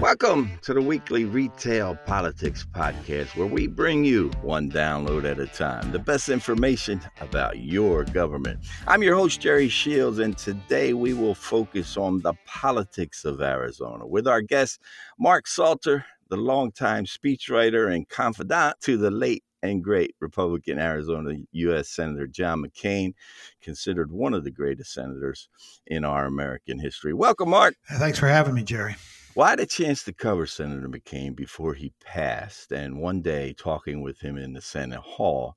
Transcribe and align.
Welcome 0.00 0.58
to 0.62 0.72
the 0.72 0.80
weekly 0.80 1.26
Retail 1.26 1.94
Politics 2.06 2.64
Podcast, 2.74 3.36
where 3.36 3.46
we 3.46 3.66
bring 3.66 4.02
you 4.02 4.30
one 4.40 4.70
download 4.70 5.30
at 5.30 5.38
a 5.38 5.46
time 5.46 5.92
the 5.92 5.98
best 5.98 6.30
information 6.30 7.02
about 7.20 7.58
your 7.58 8.04
government. 8.04 8.60
I'm 8.86 9.02
your 9.02 9.14
host, 9.14 9.42
Jerry 9.42 9.68
Shields, 9.68 10.18
and 10.18 10.38
today 10.38 10.94
we 10.94 11.12
will 11.12 11.34
focus 11.34 11.98
on 11.98 12.22
the 12.22 12.32
politics 12.46 13.26
of 13.26 13.42
Arizona 13.42 14.06
with 14.06 14.26
our 14.26 14.40
guest, 14.40 14.80
Mark 15.18 15.46
Salter, 15.46 16.06
the 16.30 16.38
longtime 16.38 17.04
speechwriter 17.04 17.94
and 17.94 18.08
confidant 18.08 18.80
to 18.80 18.96
the 18.96 19.10
late 19.10 19.44
and 19.62 19.84
great 19.84 20.14
Republican 20.18 20.78
Arizona 20.78 21.34
U.S. 21.52 21.90
Senator 21.90 22.26
John 22.26 22.64
McCain, 22.64 23.12
considered 23.60 24.10
one 24.10 24.32
of 24.32 24.44
the 24.44 24.50
greatest 24.50 24.94
senators 24.94 25.50
in 25.86 26.06
our 26.06 26.24
American 26.24 26.78
history. 26.78 27.12
Welcome, 27.12 27.50
Mark. 27.50 27.74
Thanks 27.86 28.18
for 28.18 28.28
having 28.28 28.54
me, 28.54 28.62
Jerry. 28.62 28.96
Well, 29.36 29.46
I 29.46 29.50
had 29.50 29.60
a 29.60 29.66
chance 29.66 30.02
to 30.04 30.12
cover 30.12 30.44
Senator 30.44 30.88
McCain 30.88 31.36
before 31.36 31.74
he 31.74 31.92
passed. 32.04 32.72
And 32.72 33.00
one 33.00 33.22
day, 33.22 33.54
talking 33.56 34.02
with 34.02 34.20
him 34.20 34.36
in 34.36 34.54
the 34.54 34.60
Senate 34.60 35.00
hall, 35.00 35.56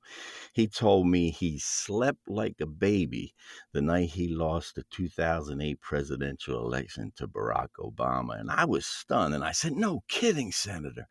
he 0.52 0.68
told 0.68 1.08
me 1.08 1.30
he 1.30 1.58
slept 1.58 2.28
like 2.28 2.60
a 2.60 2.66
baby 2.66 3.34
the 3.72 3.82
night 3.82 4.10
he 4.10 4.28
lost 4.28 4.76
the 4.76 4.84
2008 4.90 5.80
presidential 5.80 6.64
election 6.64 7.12
to 7.16 7.26
Barack 7.26 7.70
Obama. 7.80 8.38
And 8.38 8.48
I 8.48 8.64
was 8.64 8.86
stunned. 8.86 9.34
And 9.34 9.42
I 9.44 9.50
said, 9.52 9.72
No 9.72 10.04
kidding, 10.08 10.52
Senator. 10.52 11.08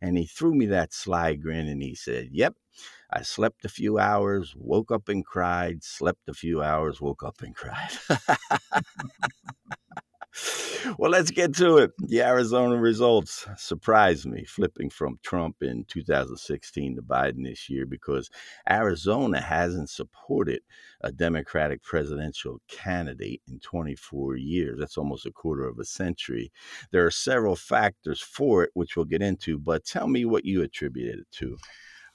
And 0.00 0.16
he 0.16 0.24
threw 0.26 0.54
me 0.54 0.66
that 0.66 0.94
sly 0.94 1.34
grin 1.34 1.68
and 1.68 1.82
he 1.82 1.94
said, 1.94 2.28
Yep. 2.32 2.54
I 3.10 3.22
slept 3.22 3.64
a 3.64 3.68
few 3.68 3.98
hours, 3.98 4.54
woke 4.56 4.90
up 4.90 5.08
and 5.08 5.24
cried, 5.24 5.84
slept 5.84 6.28
a 6.28 6.34
few 6.34 6.62
hours, 6.62 7.00
woke 7.00 7.22
up 7.22 7.42
and 7.42 7.54
cried. 7.54 7.90
well, 10.98 11.10
let's 11.10 11.30
get 11.30 11.54
to 11.56 11.78
it. 11.78 11.92
The 11.98 12.22
Arizona 12.22 12.76
results 12.76 13.46
surprised 13.56 14.26
me, 14.26 14.44
flipping 14.44 14.90
from 14.90 15.18
Trump 15.22 15.62
in 15.62 15.84
2016 15.88 16.96
to 16.96 17.02
Biden 17.02 17.44
this 17.44 17.68
year, 17.68 17.86
because 17.86 18.30
Arizona 18.68 19.40
hasn't 19.40 19.90
supported 19.90 20.60
a 21.00 21.12
Democratic 21.12 21.82
presidential 21.82 22.60
candidate 22.68 23.42
in 23.48 23.60
24 23.60 24.36
years. 24.36 24.78
That's 24.78 24.98
almost 24.98 25.26
a 25.26 25.32
quarter 25.32 25.66
of 25.66 25.78
a 25.78 25.84
century. 25.84 26.52
There 26.90 27.06
are 27.06 27.10
several 27.10 27.56
factors 27.56 28.20
for 28.20 28.64
it, 28.64 28.70
which 28.74 28.96
we'll 28.96 29.04
get 29.04 29.22
into, 29.22 29.58
but 29.58 29.84
tell 29.84 30.08
me 30.08 30.24
what 30.24 30.44
you 30.44 30.62
attributed 30.62 31.20
it 31.20 31.30
to. 31.32 31.56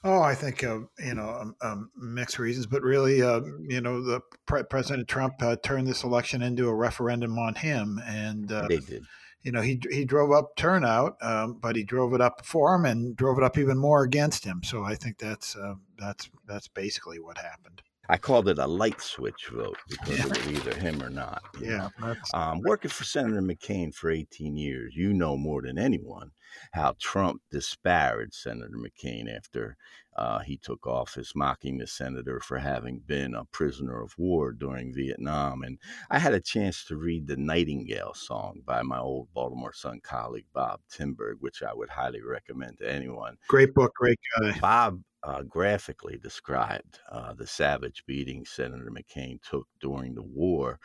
Oh, 0.04 0.20
I 0.20 0.34
think 0.34 0.64
uh, 0.64 0.80
you 0.98 1.14
know 1.14 1.28
um, 1.28 1.56
um, 1.62 1.90
mixed 1.96 2.38
reasons, 2.38 2.66
but 2.66 2.82
really, 2.82 3.22
uh, 3.22 3.40
you 3.68 3.80
know, 3.80 4.02
the 4.02 4.20
pre- 4.46 4.64
President 4.64 5.06
Trump 5.06 5.34
uh, 5.40 5.56
turned 5.62 5.86
this 5.86 6.02
election 6.02 6.42
into 6.42 6.68
a 6.68 6.74
referendum 6.74 7.38
on 7.38 7.54
him, 7.54 8.00
and 8.04 8.50
uh, 8.50 8.66
they 8.68 8.78
did. 8.78 9.04
You 9.42 9.52
know, 9.52 9.60
he 9.60 9.80
he 9.90 10.04
drove 10.04 10.32
up 10.32 10.56
turnout, 10.56 11.16
um, 11.22 11.58
but 11.60 11.76
he 11.76 11.84
drove 11.84 12.14
it 12.14 12.20
up 12.20 12.44
for 12.44 12.74
him 12.74 12.84
and 12.84 13.16
drove 13.16 13.38
it 13.38 13.44
up 13.44 13.58
even 13.58 13.78
more 13.78 14.02
against 14.02 14.44
him. 14.44 14.62
So 14.64 14.82
I 14.82 14.96
think 14.96 15.18
that's 15.18 15.54
uh, 15.56 15.74
that's 15.98 16.28
that's 16.46 16.68
basically 16.68 17.20
what 17.20 17.38
happened. 17.38 17.82
I 18.08 18.16
called 18.16 18.48
it 18.48 18.58
a 18.58 18.66
light 18.66 19.00
switch 19.00 19.48
vote 19.52 19.78
because 19.88 20.18
yeah. 20.18 20.26
it 20.26 20.28
was 20.28 20.48
either 20.48 20.74
him 20.74 21.02
or 21.02 21.10
not. 21.10 21.42
Yeah. 21.60 21.88
Um, 22.34 22.60
working 22.64 22.90
for 22.90 23.04
Senator 23.04 23.40
McCain 23.40 23.94
for 23.94 24.10
18 24.10 24.56
years, 24.56 24.94
you 24.96 25.12
know 25.12 25.36
more 25.36 25.62
than 25.62 25.78
anyone 25.78 26.32
how 26.72 26.94
Trump 26.98 27.40
disparaged 27.50 28.34
Senator 28.34 28.76
McCain 28.76 29.34
after 29.34 29.76
uh, 30.16 30.40
he 30.40 30.58
took 30.58 30.86
office, 30.86 31.34
mocking 31.34 31.78
the 31.78 31.86
senator 31.86 32.38
for 32.40 32.58
having 32.58 33.00
been 33.06 33.34
a 33.34 33.46
prisoner 33.46 34.02
of 34.02 34.12
war 34.18 34.52
during 34.52 34.92
Vietnam. 34.92 35.62
And 35.62 35.78
I 36.10 36.18
had 36.18 36.34
a 36.34 36.40
chance 36.40 36.84
to 36.84 36.96
read 36.96 37.26
the 37.26 37.36
Nightingale 37.36 38.12
song 38.14 38.60
by 38.66 38.82
my 38.82 38.98
old 38.98 39.28
Baltimore 39.32 39.72
Sun 39.72 40.00
colleague, 40.02 40.44
Bob 40.52 40.80
Timberg, 40.90 41.36
which 41.40 41.62
I 41.62 41.72
would 41.72 41.88
highly 41.88 42.20
recommend 42.20 42.78
to 42.78 42.92
anyone. 42.92 43.38
Great 43.48 43.72
book, 43.72 43.94
great 43.94 44.18
guy. 44.38 44.58
Bob 44.60 45.00
uh, 45.24 45.42
graphically 45.42 46.18
described 46.18 46.98
uh, 47.10 47.32
the 47.32 47.46
savage 47.46 48.04
beating 48.06 48.44
Senator 48.44 48.90
McCain 48.90 49.38
took 49.42 49.68
during 49.80 50.14
the 50.14 50.22
war 50.22 50.78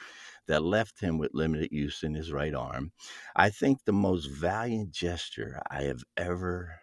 that 0.47 0.63
left 0.63 0.99
him 0.99 1.17
with 1.17 1.33
limited 1.33 1.71
use 1.71 2.03
in 2.03 2.13
his 2.13 2.31
right 2.31 2.53
arm. 2.53 2.91
I 3.35 3.49
think 3.49 3.83
the 3.83 3.93
most 3.93 4.25
valiant 4.25 4.91
gesture 4.91 5.61
I 5.69 5.83
have 5.83 6.03
ever 6.15 6.79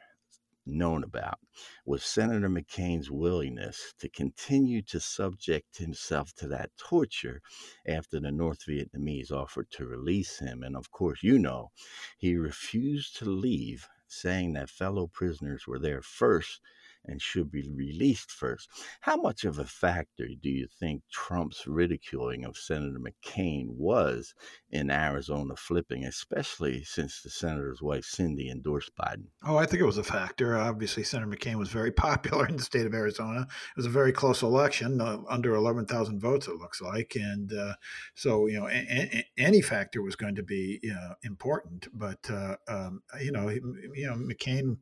known 0.66 1.04
about 1.04 1.38
was 1.84 2.02
Senator 2.02 2.48
McCain's 2.48 3.10
willingness 3.10 3.92
to 3.98 4.08
continue 4.08 4.82
to 4.82 4.98
subject 4.98 5.76
himself 5.76 6.32
to 6.34 6.48
that 6.48 6.70
torture 6.78 7.40
after 7.86 8.18
the 8.18 8.32
North 8.32 8.64
Vietnamese 8.66 9.30
offered 9.30 9.70
to 9.72 9.86
release 9.86 10.38
him. 10.38 10.62
And 10.62 10.76
of 10.76 10.90
course, 10.90 11.22
you 11.22 11.38
know, 11.38 11.70
he 12.18 12.36
refused 12.36 13.16
to 13.18 13.26
leave, 13.26 13.86
saying 14.08 14.54
that 14.54 14.70
fellow 14.70 15.06
prisoners 15.06 15.66
were 15.66 15.78
there 15.78 16.02
first 16.02 16.60
and 17.06 17.20
should 17.20 17.50
be 17.50 17.68
released 17.74 18.30
first. 18.30 18.68
How 19.00 19.16
much 19.16 19.44
of 19.44 19.58
a 19.58 19.64
factor 19.64 20.26
do 20.42 20.48
you 20.50 20.66
think 20.80 21.02
Trump's 21.12 21.66
ridiculing 21.66 22.44
of 22.44 22.56
Senator 22.56 22.98
McCain 22.98 23.68
was 23.68 24.34
in 24.70 24.90
Arizona 24.90 25.56
flipping, 25.56 26.04
especially 26.04 26.82
since 26.84 27.22
the 27.22 27.30
senator's 27.30 27.82
wife 27.82 28.04
Cindy 28.04 28.50
endorsed 28.50 28.92
Biden? 28.96 29.24
Oh, 29.44 29.56
I 29.56 29.66
think 29.66 29.82
it 29.82 29.86
was 29.86 29.98
a 29.98 30.04
factor. 30.04 30.56
Obviously, 30.56 31.02
Senator 31.04 31.30
McCain 31.30 31.56
was 31.56 31.68
very 31.68 31.92
popular 32.06 32.46
in 32.46 32.56
the 32.56 32.62
state 32.62 32.86
of 32.86 32.94
Arizona. 32.94 33.42
It 33.42 33.76
was 33.76 33.86
a 33.86 33.90
very 33.90 34.12
close 34.12 34.42
election, 34.42 35.00
uh, 35.00 35.18
under 35.28 35.54
11,000 35.54 36.20
votes, 36.20 36.48
it 36.48 36.56
looks 36.56 36.80
like. 36.80 37.16
And 37.16 37.52
uh, 37.52 37.74
so, 38.14 38.46
you 38.46 38.58
know, 38.58 38.68
a- 38.68 38.70
a- 38.72 39.26
any 39.38 39.60
factor 39.60 40.02
was 40.02 40.16
going 40.16 40.34
to 40.36 40.42
be 40.42 40.80
uh, 40.90 41.14
important. 41.22 41.88
But, 41.92 42.28
uh, 42.30 42.56
um, 42.68 43.02
you 43.20 43.32
know, 43.32 43.48
you 43.48 44.06
know, 44.06 44.14
McCain 44.14 44.78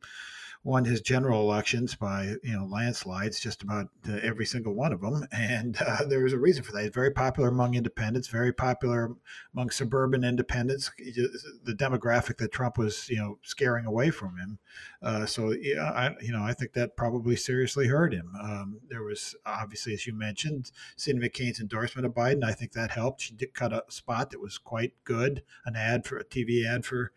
won 0.64 0.84
his 0.84 1.00
general 1.00 1.40
elections 1.40 1.94
by 1.94 2.36
you 2.42 2.52
know 2.52 2.64
landslides, 2.64 3.40
just 3.40 3.62
about 3.62 3.88
uh, 4.08 4.18
every 4.22 4.46
single 4.46 4.74
one 4.74 4.92
of 4.92 5.00
them, 5.00 5.26
and 5.32 5.76
uh, 5.80 6.04
there 6.08 6.22
was 6.22 6.32
a 6.32 6.38
reason 6.38 6.62
for 6.62 6.72
that. 6.72 6.82
He's 6.82 6.92
very 6.92 7.10
popular 7.10 7.48
among 7.48 7.74
independents, 7.74 8.28
very 8.28 8.52
popular 8.52 9.10
among 9.54 9.70
suburban 9.70 10.22
independents, 10.22 10.90
the 10.98 11.74
demographic 11.74 12.38
that 12.38 12.52
Trump 12.52 12.78
was 12.78 13.08
you 13.08 13.16
know 13.16 13.38
scaring 13.42 13.86
away 13.86 14.10
from 14.10 14.36
him. 14.36 14.58
Uh, 15.02 15.26
so 15.26 15.52
yeah, 15.52 15.90
I, 15.90 16.14
you 16.20 16.32
know 16.32 16.42
I 16.42 16.52
think 16.52 16.74
that 16.74 16.96
probably 16.96 17.34
seriously 17.34 17.88
hurt 17.88 18.14
him. 18.14 18.32
Um, 18.40 18.80
there 18.88 19.02
was 19.02 19.34
obviously, 19.44 19.94
as 19.94 20.06
you 20.06 20.14
mentioned, 20.14 20.70
Cindy 20.96 21.28
McCain's 21.28 21.60
endorsement 21.60 22.06
of 22.06 22.12
Biden. 22.12 22.44
I 22.44 22.52
think 22.52 22.72
that 22.72 22.92
helped. 22.92 23.22
She 23.22 23.34
did 23.34 23.54
cut 23.54 23.72
a 23.72 23.82
spot 23.88 24.30
that 24.30 24.40
was 24.40 24.58
quite 24.58 24.92
good, 25.02 25.42
an 25.66 25.74
ad 25.74 26.06
for 26.06 26.18
a 26.18 26.24
TV 26.24 26.64
ad 26.64 26.84
for 26.84 27.12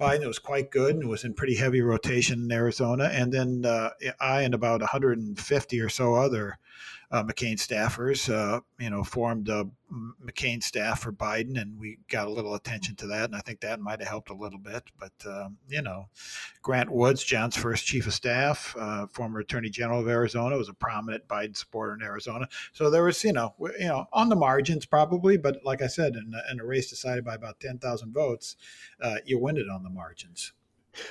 Biden 0.00 0.20
that 0.20 0.28
was 0.28 0.38
quite 0.38 0.70
good, 0.70 0.94
and 0.94 1.04
it 1.04 1.08
was 1.08 1.24
in 1.24 1.34
pretty 1.34 1.56
heavy 1.56 1.82
rotation 1.82 2.44
in 2.44 2.52
Arizona 2.52 2.85
Arizona, 2.86 3.10
and 3.12 3.32
then 3.32 3.64
uh, 3.64 3.90
I 4.20 4.42
and 4.42 4.54
about 4.54 4.80
150 4.80 5.80
or 5.80 5.88
so 5.88 6.14
other 6.14 6.58
uh, 7.10 7.22
McCain 7.22 7.54
staffers, 7.54 8.32
uh, 8.32 8.60
you 8.80 8.90
know, 8.90 9.04
formed 9.04 9.48
a 9.48 9.64
McCain 10.24 10.60
staff 10.60 11.00
for 11.02 11.12
Biden, 11.12 11.60
and 11.60 11.78
we 11.78 11.98
got 12.10 12.26
a 12.26 12.30
little 12.30 12.54
attention 12.54 12.96
to 12.96 13.06
that, 13.06 13.26
and 13.26 13.36
I 13.36 13.40
think 13.40 13.60
that 13.60 13.78
might 13.78 14.00
have 14.00 14.08
helped 14.08 14.30
a 14.30 14.34
little 14.34 14.58
bit. 14.58 14.90
But 14.98 15.12
um, 15.24 15.58
you 15.68 15.82
know, 15.82 16.08
Grant 16.62 16.90
Woods, 16.90 17.22
John's 17.22 17.56
first 17.56 17.86
chief 17.86 18.08
of 18.08 18.14
staff, 18.14 18.74
uh, 18.76 19.06
former 19.06 19.38
Attorney 19.38 19.70
General 19.70 20.00
of 20.00 20.08
Arizona, 20.08 20.56
was 20.56 20.68
a 20.68 20.74
prominent 20.74 21.28
Biden 21.28 21.56
supporter 21.56 21.94
in 21.94 22.02
Arizona. 22.02 22.48
So 22.72 22.90
there 22.90 23.04
was, 23.04 23.22
you 23.22 23.32
know, 23.32 23.54
you 23.60 23.86
know, 23.86 24.06
on 24.12 24.28
the 24.28 24.36
margins 24.36 24.84
probably, 24.84 25.36
but 25.36 25.58
like 25.64 25.82
I 25.82 25.86
said, 25.86 26.16
in, 26.16 26.34
in 26.50 26.60
a 26.60 26.64
race 26.64 26.90
decided 26.90 27.24
by 27.24 27.36
about 27.36 27.60
10,000 27.60 28.12
votes, 28.12 28.56
uh, 29.00 29.16
you 29.24 29.38
win 29.38 29.56
it 29.56 29.68
on 29.72 29.84
the 29.84 29.90
margins. 29.90 30.52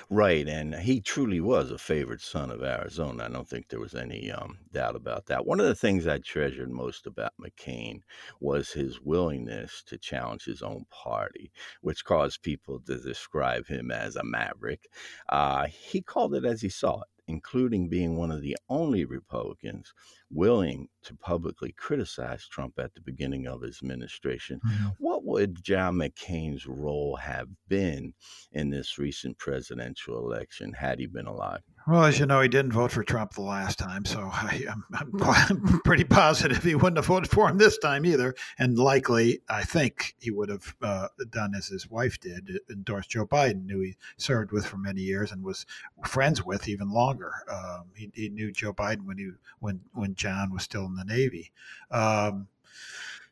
Right, 0.10 0.48
and 0.48 0.76
he 0.76 1.02
truly 1.02 1.40
was 1.40 1.72
a 1.72 1.78
favored 1.78 2.22
son 2.22 2.50
of 2.50 2.64
Arizona. 2.64 3.26
I 3.26 3.30
don't 3.30 3.48
think 3.48 3.68
there 3.68 3.80
was 3.80 3.96
any 3.96 4.32
um, 4.32 4.60
doubt 4.72 4.96
about 4.96 5.28
that. 5.28 5.46
One 5.46 5.60
of 5.60 5.66
the 5.68 5.76
things 5.76 6.08
I 6.08 6.18
treasured 6.20 6.72
most 6.72 7.06
about 7.08 7.34
McCain 7.40 8.02
was 8.40 8.72
his 8.72 9.02
willingness 9.02 9.84
to 9.88 9.98
challenge 9.98 10.46
his 10.46 10.62
own 10.62 10.86
party, 10.90 11.52
which 11.82 12.06
caused 12.06 12.42
people 12.42 12.80
to 12.82 12.98
describe 12.98 13.68
him 13.68 13.92
as 13.92 14.16
a 14.16 14.24
maverick. 14.24 14.90
Uh, 15.30 15.68
he 15.68 16.02
called 16.02 16.36
it 16.36 16.46
as 16.46 16.62
he 16.62 16.70
saw 16.70 17.02
it 17.02 17.08
including 17.28 17.90
being 17.90 18.16
one 18.16 18.32
of 18.32 18.42
the 18.42 18.56
only 18.70 19.06
Republicans 19.06 19.94
willing 20.30 20.88
to 21.04 21.16
publicly 21.16 21.72
criticize 21.74 22.48
Trump 22.48 22.74
at 22.78 22.94
the 22.94 23.02
beginning 23.02 23.48
of 23.48 23.62
his 23.62 23.80
administration. 23.82 24.60
Mm-hmm. 24.66 24.88
What 25.00 25.24
would 25.26 25.64
John 25.64 25.96
McCain's 25.96 26.66
role 26.66 27.16
have 27.16 27.48
been 27.68 28.14
in 28.52 28.70
this 28.70 28.98
recent 28.98 29.38
presidential 29.38 30.18
election 30.18 30.74
had 30.74 31.00
he 31.00 31.08
been 31.08 31.28
alive? 31.28 31.62
Well, 31.88 32.06
as 32.06 32.18
you 32.18 32.26
know, 32.26 32.42
he 32.42 32.48
didn't 32.48 32.72
vote 32.72 32.92
for 32.92 33.04
Trump 33.04 33.34
the 33.34 33.42
last 33.42 33.78
time, 33.78 34.06
so 34.06 34.30
I, 34.32 34.64
am 34.68 34.86
I'm 35.22 35.82
pretty 35.84 36.04
positive 36.04 36.64
he 36.64 36.74
wouldn't 36.74 36.98
have 36.98 37.06
voted 37.06 37.30
for 37.30 37.48
him 37.48 37.60
this 37.60 37.78
time 37.78 38.08
either. 38.08 38.34
And 38.58 38.80
likely, 38.80 39.42
I 39.50 39.64
think 39.64 40.16
he 40.20 40.32
would 40.32 40.50
have 40.50 40.76
uh, 40.82 41.10
done 41.30 41.54
as 41.56 41.68
his 41.68 41.88
wife 41.88 42.20
did, 42.20 42.60
endorsed 42.72 43.12
Joe 43.12 43.28
Biden, 43.28 43.70
who 43.70 43.82
he 43.82 43.98
served 44.18 44.52
with 44.52 44.66
for 44.66 44.78
many 44.78 45.02
years 45.02 45.32
and 45.32 45.44
was 45.44 45.68
friends 46.08 46.44
with 46.44 46.68
even 46.68 46.90
longer. 46.90 47.32
Um, 47.52 47.86
he, 47.96 48.10
he, 48.16 48.30
knew 48.30 48.52
Joe 48.52 48.74
Biden 48.74 49.06
when 49.06 49.20
he 49.20 49.30
when 49.60 49.82
when 49.94 50.16
John 50.16 50.52
was 50.52 50.64
still 50.64 50.86
in 50.86 50.96
the 50.96 51.06
Navy. 51.06 51.52
Um, 51.92 52.48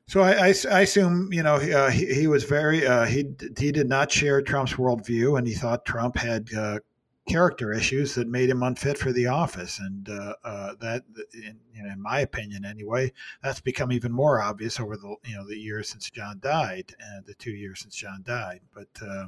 So 0.05 0.21
I, 0.21 0.49
I, 0.49 0.53
I 0.69 0.81
assume 0.81 1.31
you 1.33 1.41
know 1.41 1.55
uh, 1.55 1.89
he, 1.89 2.05
he 2.13 2.27
was 2.27 2.43
very 2.43 2.85
uh, 2.85 3.05
he 3.05 3.25
he 3.57 3.71
did 3.71 3.87
not 3.87 4.11
share 4.11 4.41
Trump's 4.41 4.73
worldview, 4.73 5.37
and 5.37 5.47
he 5.47 5.53
thought 5.55 5.85
Trump 5.85 6.17
had 6.17 6.53
uh, 6.53 6.79
character 7.27 7.73
issues 7.73 8.15
that 8.15 8.27
made 8.27 8.49
him 8.49 8.63
unfit 8.63 8.97
for 8.97 9.11
the 9.11 9.27
office, 9.27 9.79
and 9.79 10.09
uh, 10.09 10.33
uh, 10.43 10.73
that, 10.79 11.03
in, 11.33 11.59
you 11.73 11.83
know, 11.83 11.91
in 11.91 12.01
my 12.01 12.19
opinion, 12.19 12.65
anyway, 12.65 13.11
that's 13.41 13.61
become 13.61 13.91
even 13.91 14.11
more 14.11 14.41
obvious 14.41 14.79
over 14.79 14.97
the 14.97 15.15
you 15.25 15.35
know 15.35 15.47
the 15.47 15.57
years 15.57 15.89
since 15.89 16.09
John 16.09 16.39
died, 16.41 16.93
and 16.99 17.25
the 17.25 17.33
two 17.35 17.51
years 17.51 17.81
since 17.81 17.95
John 17.95 18.23
died. 18.25 18.61
But 18.73 18.89
uh, 19.01 19.27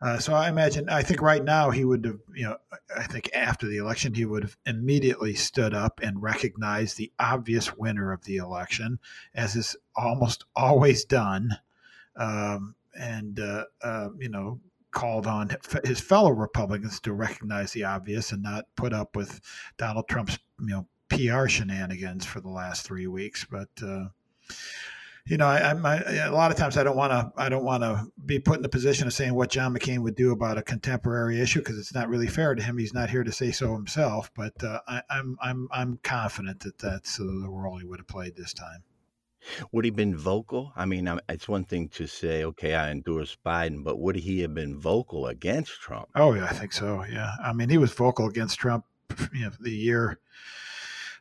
uh, 0.00 0.18
so 0.18 0.32
I 0.32 0.48
imagine, 0.48 0.88
I 0.88 1.02
think 1.02 1.20
right 1.20 1.42
now 1.42 1.70
he 1.70 1.84
would 1.84 2.04
have, 2.04 2.20
you 2.32 2.44
know, 2.44 2.56
I 2.96 3.04
think 3.04 3.30
after 3.34 3.66
the 3.66 3.78
election 3.78 4.14
he 4.14 4.24
would 4.24 4.44
have 4.44 4.56
immediately 4.64 5.34
stood 5.34 5.74
up 5.74 6.00
and 6.02 6.22
recognized 6.22 6.96
the 6.96 7.10
obvious 7.18 7.76
winner 7.76 8.12
of 8.12 8.24
the 8.24 8.36
election, 8.36 9.00
as 9.34 9.56
is 9.56 9.76
almost 9.96 10.44
always 10.54 11.04
done. 11.04 11.58
Um, 12.16 12.74
and 12.98 13.38
uh, 13.38 13.64
uh, 13.82 14.08
you 14.18 14.28
know 14.28 14.60
called 14.90 15.26
on 15.26 15.50
his 15.84 16.00
fellow 16.00 16.30
Republicans 16.30 17.00
to 17.00 17.12
recognize 17.12 17.72
the 17.72 17.84
obvious 17.84 18.32
and 18.32 18.42
not 18.42 18.66
put 18.76 18.92
up 18.92 19.16
with 19.16 19.40
Donald 19.76 20.08
Trump's 20.08 20.38
you 20.60 20.66
know 20.66 20.86
PR 21.08 21.48
shenanigans 21.48 22.24
for 22.24 22.40
the 22.40 22.48
last 22.48 22.86
three 22.86 23.06
weeks. 23.06 23.44
But 23.44 23.68
uh, 23.82 24.06
you 25.26 25.36
know, 25.36 25.46
I, 25.46 25.72
I, 25.72 26.12
a 26.24 26.32
lot 26.32 26.50
of 26.50 26.56
times 26.56 26.78
I 26.78 26.82
don't 26.82 26.96
want 26.96 27.12
to 27.12 27.30
I 27.36 27.48
don't 27.48 27.64
want 27.64 27.82
to 27.82 28.06
be 28.24 28.38
put 28.38 28.56
in 28.56 28.62
the 28.62 28.68
position 28.68 29.06
of 29.06 29.12
saying 29.12 29.34
what 29.34 29.50
John 29.50 29.74
McCain 29.74 29.98
would 29.98 30.14
do 30.14 30.32
about 30.32 30.56
a 30.56 30.62
contemporary 30.62 31.40
issue 31.40 31.58
because 31.58 31.78
it's 31.78 31.94
not 31.94 32.08
really 32.08 32.26
fair 32.26 32.54
to 32.54 32.62
him. 32.62 32.78
He's 32.78 32.94
not 32.94 33.10
here 33.10 33.24
to 33.24 33.32
say 33.32 33.50
so 33.50 33.74
himself. 33.74 34.30
But 34.34 34.62
uh, 34.64 34.80
I, 34.88 35.02
I'm 35.10 35.36
I'm 35.42 35.68
I'm 35.70 35.98
confident 36.02 36.60
that 36.60 36.78
that's 36.78 37.18
the 37.18 37.46
role 37.46 37.78
he 37.78 37.84
would 37.84 38.00
have 38.00 38.08
played 38.08 38.36
this 38.36 38.54
time. 38.54 38.82
Would 39.72 39.84
he 39.84 39.90
been 39.90 40.16
vocal? 40.16 40.72
I 40.76 40.86
mean, 40.86 41.10
it's 41.28 41.48
one 41.48 41.64
thing 41.64 41.88
to 41.90 42.06
say, 42.06 42.44
okay, 42.44 42.74
I 42.74 42.90
endorse 42.90 43.36
Biden, 43.44 43.84
but 43.84 43.98
would 43.98 44.16
he 44.16 44.40
have 44.40 44.54
been 44.54 44.78
vocal 44.78 45.26
against 45.26 45.80
Trump? 45.80 46.08
Oh, 46.14 46.34
yeah, 46.34 46.44
I 46.44 46.52
think 46.52 46.72
so. 46.72 47.04
Yeah. 47.10 47.32
I 47.42 47.52
mean, 47.52 47.68
he 47.68 47.78
was 47.78 47.92
vocal 47.92 48.28
against 48.28 48.58
Trump, 48.58 48.84
you 49.32 49.44
know, 49.44 49.50
the 49.60 49.70
year 49.70 50.18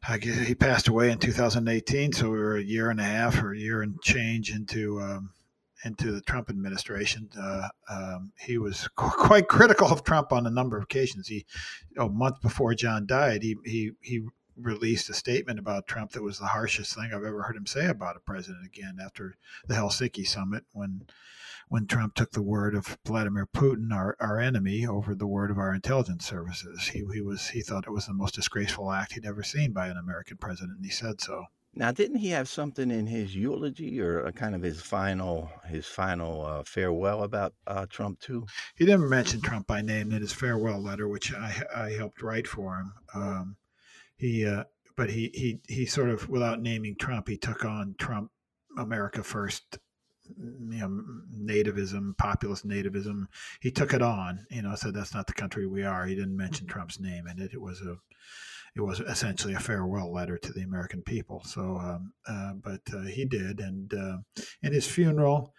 I 0.07 0.17
guess 0.17 0.47
he 0.47 0.55
passed 0.55 0.87
away 0.87 1.11
in 1.11 1.17
2018. 1.17 2.13
So 2.13 2.29
we 2.29 2.37
were 2.37 2.55
a 2.55 2.63
year 2.63 2.89
and 2.89 2.99
a 2.99 3.03
half 3.03 3.41
or 3.41 3.53
a 3.53 3.57
year 3.57 3.81
and 3.81 4.01
change 4.01 4.51
into, 4.51 5.01
um, 5.01 5.31
into 5.83 6.11
the 6.11 6.21
Trump 6.21 6.49
administration. 6.49 7.29
Uh, 7.37 7.67
um, 7.89 8.31
he 8.39 8.57
was 8.57 8.87
quite 8.95 9.47
critical 9.47 9.87
of 9.87 10.03
Trump 10.03 10.31
on 10.31 10.45
a 10.45 10.51
number 10.51 10.77
of 10.77 10.83
occasions. 10.83 11.27
He, 11.27 11.45
a 11.97 12.07
month 12.07 12.41
before 12.41 12.73
John 12.73 13.05
died, 13.05 13.43
he, 13.43 13.55
he, 13.65 13.91
he 14.01 14.27
released 14.59 15.09
a 15.09 15.13
statement 15.13 15.59
about 15.59 15.87
Trump 15.87 16.11
that 16.11 16.23
was 16.23 16.39
the 16.39 16.47
harshest 16.47 16.95
thing 16.95 17.11
I've 17.13 17.23
ever 17.23 17.43
heard 17.43 17.55
him 17.55 17.65
say 17.65 17.87
about 17.87 18.17
a 18.17 18.21
president 18.21 18.65
again 18.65 18.97
after 19.03 19.37
the 19.67 19.75
Helsinki 19.75 20.25
summit 20.27 20.65
when 20.71 21.07
when 21.69 21.85
Trump 21.85 22.15
took 22.15 22.31
the 22.31 22.41
word 22.41 22.75
of 22.75 22.97
Vladimir 23.05 23.45
Putin, 23.45 23.91
our, 23.91 24.15
our 24.21 24.39
enemy, 24.39 24.87
over 24.87 25.13
the 25.13 25.27
word 25.27 25.51
of 25.51 25.57
our 25.57 25.73
intelligence 25.73 26.25
services. 26.25 26.87
He, 26.87 27.03
he 27.13 27.21
was 27.21 27.49
he 27.49 27.61
thought 27.61 27.87
it 27.87 27.91
was 27.91 28.05
the 28.05 28.13
most 28.13 28.35
disgraceful 28.35 28.91
act 28.91 29.13
he'd 29.13 29.25
ever 29.25 29.43
seen 29.43 29.73
by 29.73 29.87
an 29.87 29.97
American 29.97 30.37
president, 30.37 30.77
and 30.77 30.85
he 30.85 30.91
said 30.91 31.19
so. 31.21 31.45
Now, 31.77 31.91
didn't 31.91 32.17
he 32.17 32.29
have 32.29 32.49
something 32.49 32.89
in 32.89 33.05
his 33.05 33.35
eulogy 33.35 34.01
or 34.01 34.21
a 34.21 34.31
kind 34.31 34.55
of 34.55 34.63
his 34.63 34.81
final 34.81 35.51
his 35.67 35.85
final 35.85 36.43
uh, 36.43 36.63
farewell 36.65 37.23
about 37.23 37.53
uh, 37.67 37.85
Trump 37.87 38.19
too? 38.19 38.47
He 38.75 38.85
never 38.85 39.07
mentioned 39.07 39.43
Trump 39.43 39.67
by 39.67 39.81
name 39.81 40.11
in 40.11 40.21
his 40.21 40.33
farewell 40.33 40.81
letter, 40.81 41.07
which 41.07 41.33
I, 41.33 41.61
I 41.75 41.89
helped 41.91 42.23
write 42.23 42.47
for 42.47 42.77
him. 42.77 42.93
Um, 43.13 43.57
he 44.17 44.45
uh, 44.45 44.63
but 44.95 45.11
he 45.11 45.29
he 45.33 45.59
he 45.67 45.85
sort 45.85 46.09
of 46.09 46.27
without 46.27 46.61
naming 46.61 46.95
Trump, 46.95 47.27
he 47.27 47.37
took 47.37 47.63
on 47.63 47.95
Trump 47.97 48.31
America 48.77 49.23
first 49.23 49.79
you 50.35 50.79
know 50.79 51.03
nativism 51.33 52.17
populist 52.17 52.67
nativism. 52.67 53.27
He 53.61 53.71
took 53.71 53.93
it 53.93 54.01
on 54.01 54.45
you 54.49 54.61
know 54.61 54.75
said 54.75 54.93
that's 54.93 55.13
not 55.13 55.27
the 55.27 55.33
country 55.33 55.67
we 55.67 55.83
are. 55.83 56.05
He 56.05 56.15
didn't 56.15 56.35
mention 56.35 56.67
trump's 56.67 56.99
name 56.99 57.27
in 57.27 57.39
it. 57.39 57.53
It 57.53 57.61
was 57.61 57.81
a 57.81 57.97
it 58.75 58.81
was 58.81 58.99
essentially 58.99 59.53
a 59.53 59.59
farewell 59.59 60.11
letter 60.13 60.37
to 60.37 60.53
the 60.53 60.61
american 60.61 61.01
people. 61.01 61.43
So 61.45 61.77
um, 61.77 62.13
uh, 62.27 62.53
but 62.53 62.81
uh, 62.93 63.03
he 63.03 63.25
did. 63.25 63.59
And 63.59 63.93
uh, 63.93 64.17
in 64.61 64.73
his 64.73 64.87
funeral 64.87 65.53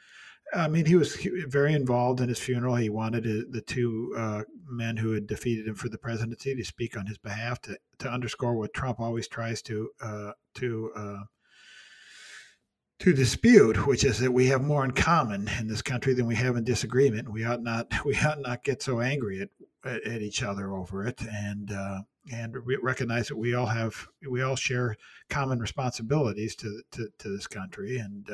I 0.55 0.69
mean, 0.69 0.87
he 0.87 0.95
was 0.95 1.17
very 1.47 1.75
involved 1.75 2.21
in 2.21 2.29
his 2.29 2.39
funeral. 2.39 2.77
He 2.77 2.89
wanted 2.89 3.53
the 3.53 3.61
two 3.61 4.15
uh, 4.17 4.43
men 4.67 4.97
who 4.97 5.13
had 5.13 5.27
defeated 5.27 5.69
him 5.69 5.75
for 5.75 5.89
the 5.89 5.99
presidency 5.99 6.55
to 6.55 6.65
speak 6.65 6.97
on 6.97 7.07
his 7.07 7.19
behalf 7.19 7.61
to, 7.63 7.79
to 7.99 8.11
underscore 8.11 8.55
what 8.55 8.73
Trump 8.73 8.99
always 8.99 9.29
tries 9.29 9.61
to 9.63 9.91
uh, 10.01 10.33
to 10.55 10.91
uh, 10.97 11.25
to 13.01 13.13
dispute, 13.13 13.87
which 13.87 14.05
is 14.05 14.19
that 14.19 14.33
we 14.33 14.47
have 14.47 14.63
more 14.63 14.85
in 14.85 14.91
common 14.91 15.49
in 15.59 15.69
this 15.69 15.83
country 15.83 16.15
than 16.15 16.27
we 16.27 16.35
have 16.35 16.57
in 16.57 16.65
disagreement. 16.65 17.31
We 17.31 17.45
ought 17.45 17.63
not 17.63 17.93
we 18.05 18.17
ought 18.17 18.41
not 18.41 18.65
get 18.65 18.83
so 18.83 19.01
angry 19.01 19.43
at 19.43 19.51
at 19.85 20.23
each 20.23 20.43
other 20.43 20.73
over 20.73 21.07
it, 21.07 21.21
and 21.23 21.71
uh, 21.71 22.01
and 22.33 22.55
recognize 22.83 23.29
that 23.29 23.37
we 23.37 23.55
all 23.55 23.67
have 23.67 24.09
we 24.29 24.43
all 24.43 24.57
share 24.57 24.97
common 25.29 25.59
responsibilities 25.59 26.57
to 26.57 26.83
to, 26.93 27.09
to 27.19 27.29
this 27.29 27.47
country 27.47 27.99
and 27.99 28.29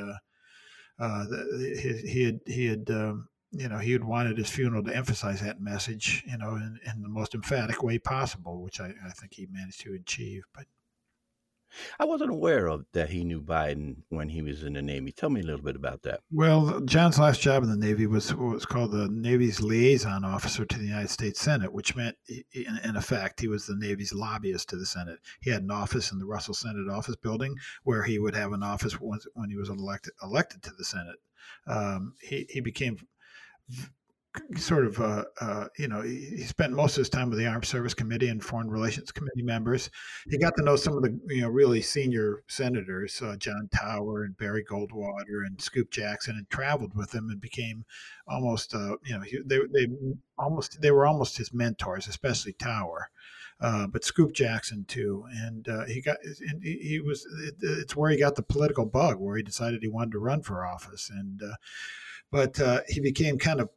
uh, 0.99 1.25
he, 1.59 2.03
he, 2.07 2.23
had 2.25 2.41
he 2.47 2.67
had 2.67 2.91
um, 2.91 3.29
you 3.51 3.69
know 3.69 3.79
he 3.79 3.93
had 3.93 4.05
wanted 4.05 4.39
his 4.39 4.51
funeral 4.51 4.83
to 4.85 4.95
emphasize 4.95 5.41
that 5.41 5.61
message 5.61 6.23
you 6.27 6.39
know 6.39 6.57
in, 6.57 6.79
in 6.87 7.03
the 7.03 7.09
most 7.09 7.35
emphatic 7.35 7.83
way 7.83 7.99
possible, 7.99 8.63
which 8.63 8.81
I, 8.81 8.93
I 9.05 9.11
think 9.11 9.35
he 9.35 9.47
managed 9.51 9.81
to 9.83 9.95
achieve. 9.95 10.45
But 10.55 10.67
I 11.99 12.05
wasn't 12.05 12.31
aware 12.31 12.67
of 12.67 12.85
that 12.93 13.11
he 13.11 13.25
knew 13.25 13.41
Biden 13.41 14.03
when 14.09 14.29
he 14.29 14.43
was 14.43 14.63
in 14.63 14.75
the 14.75 14.83
Navy. 14.83 15.13
Tell 15.13 15.31
me 15.31 15.41
a 15.41 15.45
little 15.45 15.63
bit 15.63 15.77
about 15.77 16.03
that. 16.03 16.21
Well, 16.31 16.81
John's 16.81 17.19
last 17.19 17.41
job 17.41 17.63
in 17.63 17.71
the 17.71 17.77
Navy 17.77 18.07
was 18.07 18.35
what 18.35 18.55
was 18.55 18.67
called 18.67 18.93
the 18.93 19.09
Navy's 19.09 19.61
liaison 19.61 20.25
officer 20.25 20.65
to 20.65 20.79
the 20.79 20.87
United 20.87 21.11
States 21.11 21.41
Senate, 21.41 21.73
which 21.73 21.97
meant, 21.97 22.17
in, 22.29 22.79
in 22.85 22.97
effect, 22.97 23.41
he 23.41 23.49
was 23.49 23.67
the 23.67 23.77
Navy's 23.77 24.13
lobbyist 24.13 24.69
to 24.71 24.77
the 24.77 24.87
Senate. 24.87 25.19
He 25.41 25.51
had 25.51 25.63
an 25.63 25.71
office 25.71 26.13
in 26.13 26.19
the 26.19 26.27
Russell 26.27 26.55
Senate 26.55 26.89
office 26.91 27.17
building 27.17 27.57
where 27.83 28.05
he 28.05 28.19
would 28.19 28.35
have 28.35 28.53
an 28.53 28.63
office 28.63 29.01
once, 29.01 29.27
when 29.35 29.51
he 29.51 29.57
was 29.57 29.69
elected 29.69 30.13
elected 30.23 30.63
to 30.63 30.73
the 30.77 30.85
Senate. 30.85 31.17
Um, 31.67 32.15
he, 32.23 32.47
he 32.49 32.61
became 32.61 32.99
sort 34.57 34.85
of, 34.87 35.01
uh, 35.01 35.25
uh, 35.41 35.67
you 35.79 35.89
know, 35.89 36.03
he 36.03 36.43
spent 36.43 36.73
most 36.73 36.97
of 36.97 37.03
his 37.03 37.09
time 37.09 37.31
with 37.31 37.39
the 37.39 37.47
Armed 37.47 37.65
Service 37.65 37.95
Committee 37.95 38.29
and 38.29 38.43
Foreign 38.43 38.71
Relations 38.71 39.13
Committee 39.13 39.43
members. 39.43 39.91
He 40.29 40.39
got 40.39 40.57
to 40.57 40.65
know 40.65 40.77
some 40.77 40.97
of 40.97 41.03
the, 41.03 41.19
you 41.29 41.43
know, 41.43 41.49
really 41.49 41.81
senior 41.83 42.43
senators, 42.49 43.21
uh, 43.23 43.37
John 43.37 43.69
Tower 43.73 44.25
and 44.25 44.37
Barry 44.37 44.65
Goldwater 44.65 45.47
and 45.47 45.61
Scoop 45.61 45.91
Jackson, 45.91 46.37
and 46.37 46.49
traveled 46.51 46.95
with 46.95 47.11
them 47.11 47.29
and 47.31 47.41
became 47.41 47.85
almost, 48.27 48.75
uh, 48.75 48.97
you 49.05 49.17
know, 49.17 49.25
they 49.45 49.59
they 49.73 49.93
almost 50.39 50.81
they 50.81 50.91
were 50.91 51.07
almost 51.07 51.37
his 51.39 51.53
mentors, 51.53 52.09
especially 52.09 52.53
Tower. 52.55 53.11
Uh, 53.61 53.87
but 53.87 54.05
Scoop 54.05 54.33
Jackson 54.33 54.85
too, 54.87 55.25
and 55.31 55.69
uh, 55.69 55.85
he 55.85 56.01
got 56.01 56.17
and 56.25 56.63
he, 56.63 57.01
was 57.01 57.25
it, 57.45 57.55
it's 57.61 57.95
where 57.95 58.11
he 58.11 58.19
got 58.19 58.35
the 58.35 58.43
political 58.43 58.85
bug, 58.85 59.17
where 59.21 59.37
he 59.37 59.45
decided 59.45 59.81
he 59.81 59.89
wanted 59.89 60.11
to 60.13 60.19
run 60.19 60.43
for 60.43 60.67
office, 60.67 61.09
and 61.09 61.41
uh, 61.41 61.55
but 62.33 62.61
uh, 62.61 62.81
he 62.89 63.01
became 63.01 63.39
kind 63.39 63.61
of 63.61 63.71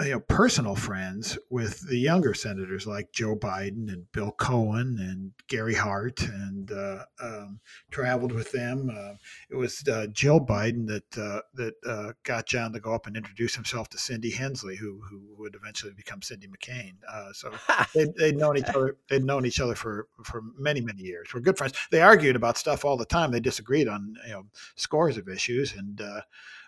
you 0.00 0.12
know 0.12 0.20
personal 0.20 0.74
friends 0.74 1.38
with 1.50 1.80
the 1.88 1.96
younger 1.96 2.32
senators 2.32 2.86
like 2.86 3.12
Joe 3.12 3.36
Biden 3.36 3.92
and 3.92 4.10
Bill 4.12 4.32
Cohen 4.32 4.96
and 4.98 5.32
Gary 5.48 5.74
Hart 5.74 6.22
and 6.22 6.70
uh, 6.72 7.04
um, 7.22 7.60
traveled 7.90 8.32
with 8.32 8.50
them. 8.52 8.90
Uh, 8.90 9.14
it 9.50 9.56
was 9.56 9.86
uh, 9.88 10.06
Jill 10.12 10.40
Biden 10.40 10.86
that 10.86 11.18
uh, 11.18 11.40
that 11.54 11.74
uh, 11.86 12.12
got 12.22 12.46
John 12.46 12.72
to 12.72 12.80
go 12.80 12.94
up 12.94 13.06
and 13.06 13.16
introduce 13.16 13.54
himself 13.54 13.88
to 13.90 13.98
Cindy 13.98 14.30
Hensley, 14.30 14.76
who 14.76 15.00
who 15.08 15.20
would 15.36 15.54
eventually 15.54 15.92
become 15.92 16.22
Cindy 16.22 16.48
McCain. 16.48 16.92
Uh, 17.08 17.32
so 17.32 17.52
they'd, 17.94 18.14
they'd, 18.16 18.36
known 18.36 18.56
each 18.56 18.68
other. 18.68 18.96
They'd 19.08 19.24
known 19.24 19.44
each 19.44 19.60
other 19.60 19.74
for 19.74 20.08
for 20.24 20.42
many 20.58 20.80
many 20.80 21.02
years. 21.02 21.28
We're 21.34 21.40
good 21.40 21.58
friends. 21.58 21.74
They 21.90 22.00
argued 22.00 22.36
about 22.36 22.56
stuff 22.56 22.84
all 22.84 22.96
the 22.96 23.04
time. 23.04 23.30
They 23.30 23.40
disagreed 23.40 23.88
on 23.88 24.16
you 24.26 24.32
know 24.32 24.46
scores 24.76 25.18
of 25.18 25.28
issues 25.28 25.74
and 25.74 26.00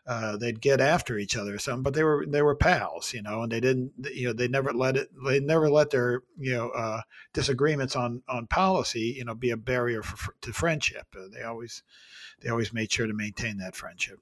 uh, 0.06 0.36
they'd 0.36 0.60
get 0.60 0.80
after 0.80 1.16
each 1.16 1.36
other 1.36 1.54
or 1.54 1.58
something, 1.58 1.82
but 1.82 1.94
they 1.94 2.02
were 2.02 2.26
they 2.26 2.42
were 2.42 2.56
pals, 2.56 3.14
you 3.14 3.22
know, 3.22 3.42
and 3.42 3.52
they 3.52 3.60
didn't 3.60 3.92
you 4.12 4.26
know 4.26 4.32
they 4.32 4.48
never 4.48 4.72
let 4.72 4.96
it 4.96 5.08
they 5.24 5.38
never 5.38 5.70
let 5.70 5.90
their 5.90 6.22
you 6.38 6.52
know 6.52 6.70
uh, 6.70 7.02
disagreements 7.32 7.94
on 7.94 8.22
on 8.28 8.46
policy 8.46 9.14
you 9.16 9.24
know 9.24 9.34
be 9.34 9.50
a 9.50 9.56
barrier 9.56 10.02
for, 10.02 10.34
to 10.40 10.52
friendship. 10.52 11.06
Uh, 11.16 11.28
they 11.32 11.42
always 11.42 11.82
they 12.40 12.48
always 12.48 12.72
made 12.72 12.90
sure 12.90 13.06
to 13.06 13.14
maintain 13.14 13.58
that 13.58 13.76
friendship. 13.76 14.18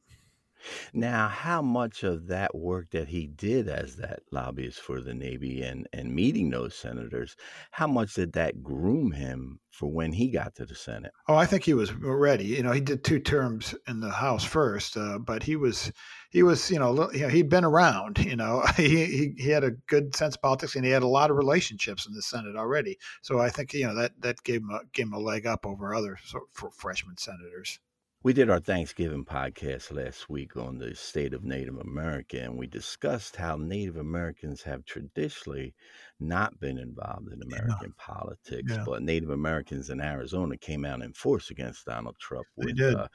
Now, 0.93 1.29
how 1.29 1.63
much 1.63 2.03
of 2.03 2.27
that 2.29 2.55
work 2.55 2.91
that 2.91 3.09
he 3.09 3.27
did 3.27 3.69
as 3.69 3.97
that 3.97 4.21
lobbyist 4.31 4.81
for 4.81 5.01
the 5.01 5.15
Navy 5.15 5.63
and, 5.63 5.89
and 5.93 6.15
meeting 6.15 6.51
those 6.51 6.75
senators, 6.75 7.37
how 7.71 7.87
much 7.87 8.15
did 8.15 8.33
that 8.35 8.63
groom 8.63 9.13
him 9.13 9.61
for 9.71 9.91
when 9.91 10.13
he 10.13 10.31
got 10.31 10.55
to 10.57 10.67
the 10.67 10.75
Senate? 10.75 11.13
Oh, 11.29 11.37
I 11.37 11.47
think 11.47 11.65
he 11.65 11.75
was 11.75 11.93
ready. 11.95 12.45
You 12.45 12.63
know, 12.63 12.73
he 12.73 12.81
did 12.81 13.05
two 13.05 13.21
terms 13.21 13.75
in 13.89 14.01
the 14.01 14.11
House 14.11 14.45
first, 14.45 14.97
uh, 14.97 15.19
but 15.19 15.43
he 15.43 15.57
was 15.57 15.93
he 16.31 16.43
was 16.43 16.71
you 16.71 16.79
know, 16.79 17.09
he'd 17.09 17.49
been 17.49 17.65
around. 17.65 18.19
You 18.19 18.37
know, 18.37 18.63
he, 18.77 19.07
he 19.07 19.35
he 19.39 19.51
had 19.51 19.65
a 19.65 19.73
good 19.89 20.15
sense 20.15 20.35
of 20.35 20.43
politics 20.43 20.77
and 20.77 20.85
he 20.85 20.91
had 20.91 21.03
a 21.03 21.09
lot 21.09 21.31
of 21.31 21.37
relationships 21.37 22.07
in 22.07 22.13
the 22.13 22.23
Senate 22.23 22.57
already. 22.57 22.99
So 23.23 23.39
I 23.39 23.49
think 23.49 23.73
you 23.73 23.87
know 23.87 23.95
that 23.95 24.13
that 24.21 24.43
gave 24.43 24.63
him 24.63 24.71
a, 24.71 24.81
gave 24.93 25.07
him 25.07 25.15
a 25.15 25.19
leg 25.19 25.47
up 25.47 25.65
over 25.65 25.95
other 25.95 26.19
sort 26.25 26.45
of 26.45 26.75
freshman 26.75 27.17
senators. 27.17 27.79
We 28.23 28.35
did 28.35 28.51
our 28.51 28.61
Thanksgiving 28.61 29.25
podcast 29.25 29.91
last 29.91 30.29
week 30.29 30.55
on 30.55 30.77
the 30.77 30.95
state 30.95 31.33
of 31.33 31.43
Native 31.43 31.79
America, 31.79 32.39
and 32.39 32.59
we 32.59 32.67
discussed 32.67 33.35
how 33.35 33.57
Native 33.57 33.97
Americans 33.97 34.63
have 34.63 34.85
traditionally 34.85 35.75
not 36.19 36.61
been 36.61 36.77
involved 36.77 37.33
in 37.33 37.41
American 37.41 37.95
yeah. 37.99 38.05
politics, 38.15 38.73
yeah. 38.73 38.85
but 38.85 39.03
Native 39.03 39.31
Americans 39.31 39.89
in 39.89 40.03
Arizona 40.03 40.59
came 40.59 40.85
out 40.85 41.01
in 41.01 41.15
force 41.15 41.49
against 41.49 41.87
Donald 41.87 42.17
Trump 42.21 42.47
with 42.59 42.79
uh, 42.79 43.09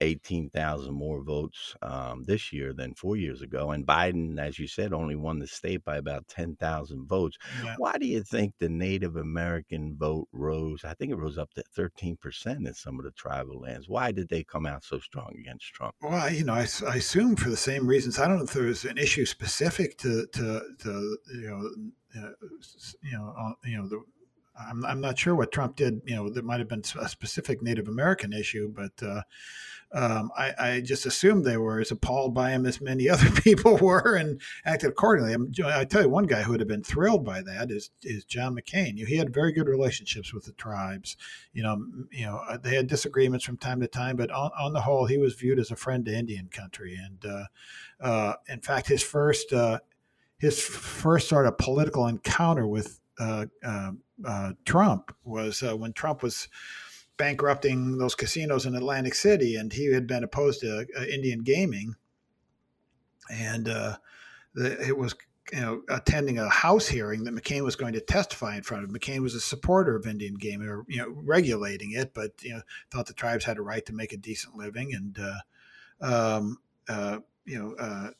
18,000 0.00 0.92
more 0.92 1.22
votes 1.22 1.74
um, 1.82 2.24
this 2.26 2.52
year 2.52 2.72
than 2.72 2.94
four 2.94 3.16
years 3.16 3.42
ago. 3.42 3.70
And 3.70 3.86
Biden, 3.86 4.38
as 4.38 4.58
you 4.58 4.66
said, 4.66 4.92
only 4.92 5.16
won 5.16 5.38
the 5.38 5.46
state 5.46 5.84
by 5.84 5.96
about 5.96 6.28
10,000 6.28 7.08
votes. 7.08 7.36
Yeah. 7.64 7.74
Why 7.78 7.96
do 7.98 8.06
you 8.06 8.22
think 8.22 8.54
the 8.58 8.68
Native 8.68 9.16
American 9.16 9.96
vote 9.96 10.28
rose? 10.32 10.84
I 10.84 10.94
think 10.94 11.12
it 11.12 11.16
rose 11.16 11.38
up 11.38 11.52
to 11.54 11.64
13% 11.76 12.66
in 12.66 12.74
some 12.74 12.98
of 12.98 13.04
the 13.04 13.12
tribal 13.12 13.60
lands. 13.60 13.88
Why 13.88 14.12
did 14.12 14.28
they 14.28 14.44
come 14.44 14.66
out 14.66 14.84
so 14.84 14.98
strong 14.98 15.34
against 15.38 15.66
Trump? 15.72 15.94
Well, 16.02 16.30
you 16.32 16.44
know, 16.44 16.54
I, 16.54 16.66
I 16.86 16.96
assume 16.96 17.36
for 17.36 17.50
the 17.50 17.56
same 17.56 17.86
reasons. 17.86 18.18
I 18.18 18.28
don't 18.28 18.38
know 18.38 18.44
if 18.44 18.52
there 18.52 18.64
was 18.64 18.84
an 18.84 18.98
issue 18.98 19.26
specific 19.26 19.98
to, 19.98 20.26
to, 20.32 20.62
to 20.80 21.18
you 21.34 21.50
know, 21.50 22.22
uh, 22.22 22.30
you 23.02 23.12
know, 23.12 23.34
uh, 23.38 23.52
you 23.64 23.76
know, 23.76 23.88
the 23.88 24.02
I'm, 24.58 24.84
I'm 24.84 25.00
not 25.00 25.18
sure 25.18 25.34
what 25.34 25.52
Trump 25.52 25.76
did. 25.76 26.02
You 26.04 26.16
know, 26.16 26.28
there 26.28 26.42
might 26.42 26.60
have 26.60 26.68
been 26.68 26.82
a 27.00 27.08
specific 27.08 27.62
Native 27.62 27.88
American 27.88 28.32
issue, 28.32 28.72
but 28.72 29.02
uh, 29.02 29.22
um, 29.92 30.30
I, 30.36 30.54
I, 30.58 30.80
just 30.80 31.06
assumed 31.06 31.44
they 31.44 31.56
were 31.56 31.80
as 31.80 31.92
appalled 31.92 32.34
by 32.34 32.50
him 32.50 32.66
as 32.66 32.80
many 32.80 33.08
other 33.10 33.30
people 33.30 33.76
were 33.76 34.16
and 34.16 34.40
acted 34.64 34.90
accordingly. 34.90 35.34
I, 35.64 35.80
I 35.80 35.84
tell 35.84 36.02
you, 36.02 36.08
one 36.08 36.26
guy 36.26 36.42
who 36.42 36.52
would 36.52 36.60
have 36.60 36.68
been 36.68 36.82
thrilled 36.82 37.24
by 37.24 37.42
that 37.42 37.70
is 37.70 37.90
is 38.02 38.24
John 38.24 38.56
McCain. 38.56 38.98
He 38.98 39.16
had 39.16 39.32
very 39.32 39.52
good 39.52 39.68
relationships 39.68 40.34
with 40.34 40.44
the 40.44 40.52
tribes. 40.52 41.16
You 41.52 41.62
know, 41.62 41.86
you 42.10 42.26
know, 42.26 42.42
uh, 42.48 42.56
they 42.56 42.74
had 42.74 42.88
disagreements 42.88 43.44
from 43.44 43.58
time 43.58 43.80
to 43.80 43.86
time, 43.86 44.16
but 44.16 44.30
on, 44.30 44.50
on 44.58 44.72
the 44.72 44.82
whole, 44.82 45.06
he 45.06 45.18
was 45.18 45.34
viewed 45.34 45.58
as 45.58 45.70
a 45.70 45.76
friend 45.76 46.04
to 46.06 46.16
Indian 46.16 46.48
country. 46.48 46.98
And 47.00 47.24
uh, 47.24 47.44
uh, 48.00 48.34
in 48.48 48.60
fact, 48.60 48.88
his 48.88 49.02
first 49.02 49.52
uh, 49.52 49.78
his 50.38 50.60
first 50.60 51.28
sort 51.28 51.46
of 51.46 51.58
political 51.58 52.06
encounter 52.06 52.66
with 52.66 53.00
uh, 53.18 53.46
uh, 53.64 53.92
uh, 54.24 54.52
Trump 54.64 55.14
was 55.24 55.62
uh, 55.62 55.76
when 55.76 55.92
Trump 55.92 56.22
was 56.22 56.48
bankrupting 57.16 57.98
those 57.98 58.14
casinos 58.14 58.66
in 58.66 58.74
Atlantic 58.74 59.14
City, 59.14 59.56
and 59.56 59.72
he 59.72 59.92
had 59.92 60.06
been 60.06 60.24
opposed 60.24 60.60
to 60.60 60.86
uh, 60.98 61.02
Indian 61.04 61.42
gaming, 61.42 61.96
and 63.30 63.68
uh, 63.68 63.96
the, 64.54 64.80
it 64.86 64.96
was 64.96 65.14
you 65.52 65.60
know 65.60 65.82
attending 65.88 66.38
a 66.38 66.48
House 66.48 66.88
hearing 66.88 67.24
that 67.24 67.34
McCain 67.34 67.64
was 67.64 67.76
going 67.76 67.92
to 67.92 68.00
testify 68.00 68.56
in 68.56 68.62
front 68.62 68.84
of. 68.84 68.90
McCain 68.90 69.20
was 69.20 69.34
a 69.34 69.40
supporter 69.40 69.96
of 69.96 70.06
Indian 70.06 70.34
gaming 70.34 70.68
or 70.68 70.84
you 70.88 70.98
know 70.98 71.08
regulating 71.08 71.92
it, 71.92 72.14
but 72.14 72.32
you 72.42 72.54
know 72.54 72.62
thought 72.90 73.06
the 73.06 73.14
tribes 73.14 73.44
had 73.44 73.58
a 73.58 73.62
right 73.62 73.84
to 73.86 73.92
make 73.92 74.12
a 74.12 74.16
decent 74.16 74.56
living, 74.56 74.94
and 74.94 75.18
um, 76.00 76.58
you 77.46 77.58
know, 77.58 77.74
uh, 77.78 78.10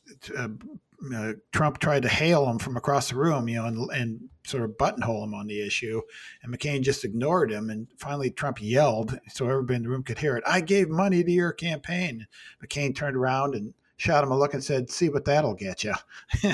uh, 1.15 1.33
Trump 1.53 1.79
tried 1.79 2.03
to 2.03 2.09
hail 2.09 2.49
him 2.49 2.59
from 2.59 2.77
across 2.77 3.11
the 3.11 3.17
room, 3.17 3.49
you 3.49 3.57
know, 3.57 3.67
and, 3.67 3.91
and, 3.91 4.21
sort 4.47 4.63
of 4.63 4.79
buttonhole 4.79 5.25
him 5.25 5.35
on 5.35 5.49
the 5.49 5.61
issue. 5.61 6.01
And 6.41 6.57
McCain 6.57 6.81
just 6.81 7.05
ignored 7.05 7.51
him. 7.51 7.69
And 7.69 7.89
finally, 7.99 8.31
Trump 8.31 8.63
yelled 8.63 9.19
so 9.29 9.49
everybody 9.49 9.79
in 9.79 9.83
the 9.83 9.89
room 9.89 10.05
could 10.05 10.21
hear 10.21 10.37
it 10.37 10.45
I 10.47 10.61
gave 10.61 10.89
money 10.89 11.25
to 11.25 11.31
your 11.33 11.53
campaign. 11.53 12.29
McCain 12.65 12.95
turned 12.95 13.17
around 13.17 13.57
and 13.57 13.75
shot 13.97 14.25
him 14.25 14.31
a 14.31 14.39
look 14.39 14.55
and 14.55 14.63
said, 14.63 14.91
See 14.91 15.09
what 15.09 15.25
that'll 15.25 15.55
get 15.55 15.85
you. 15.85 15.95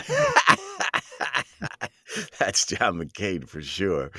That's 2.38 2.66
John 2.66 2.98
McCain 2.98 3.48
for 3.48 3.62
sure. 3.62 4.10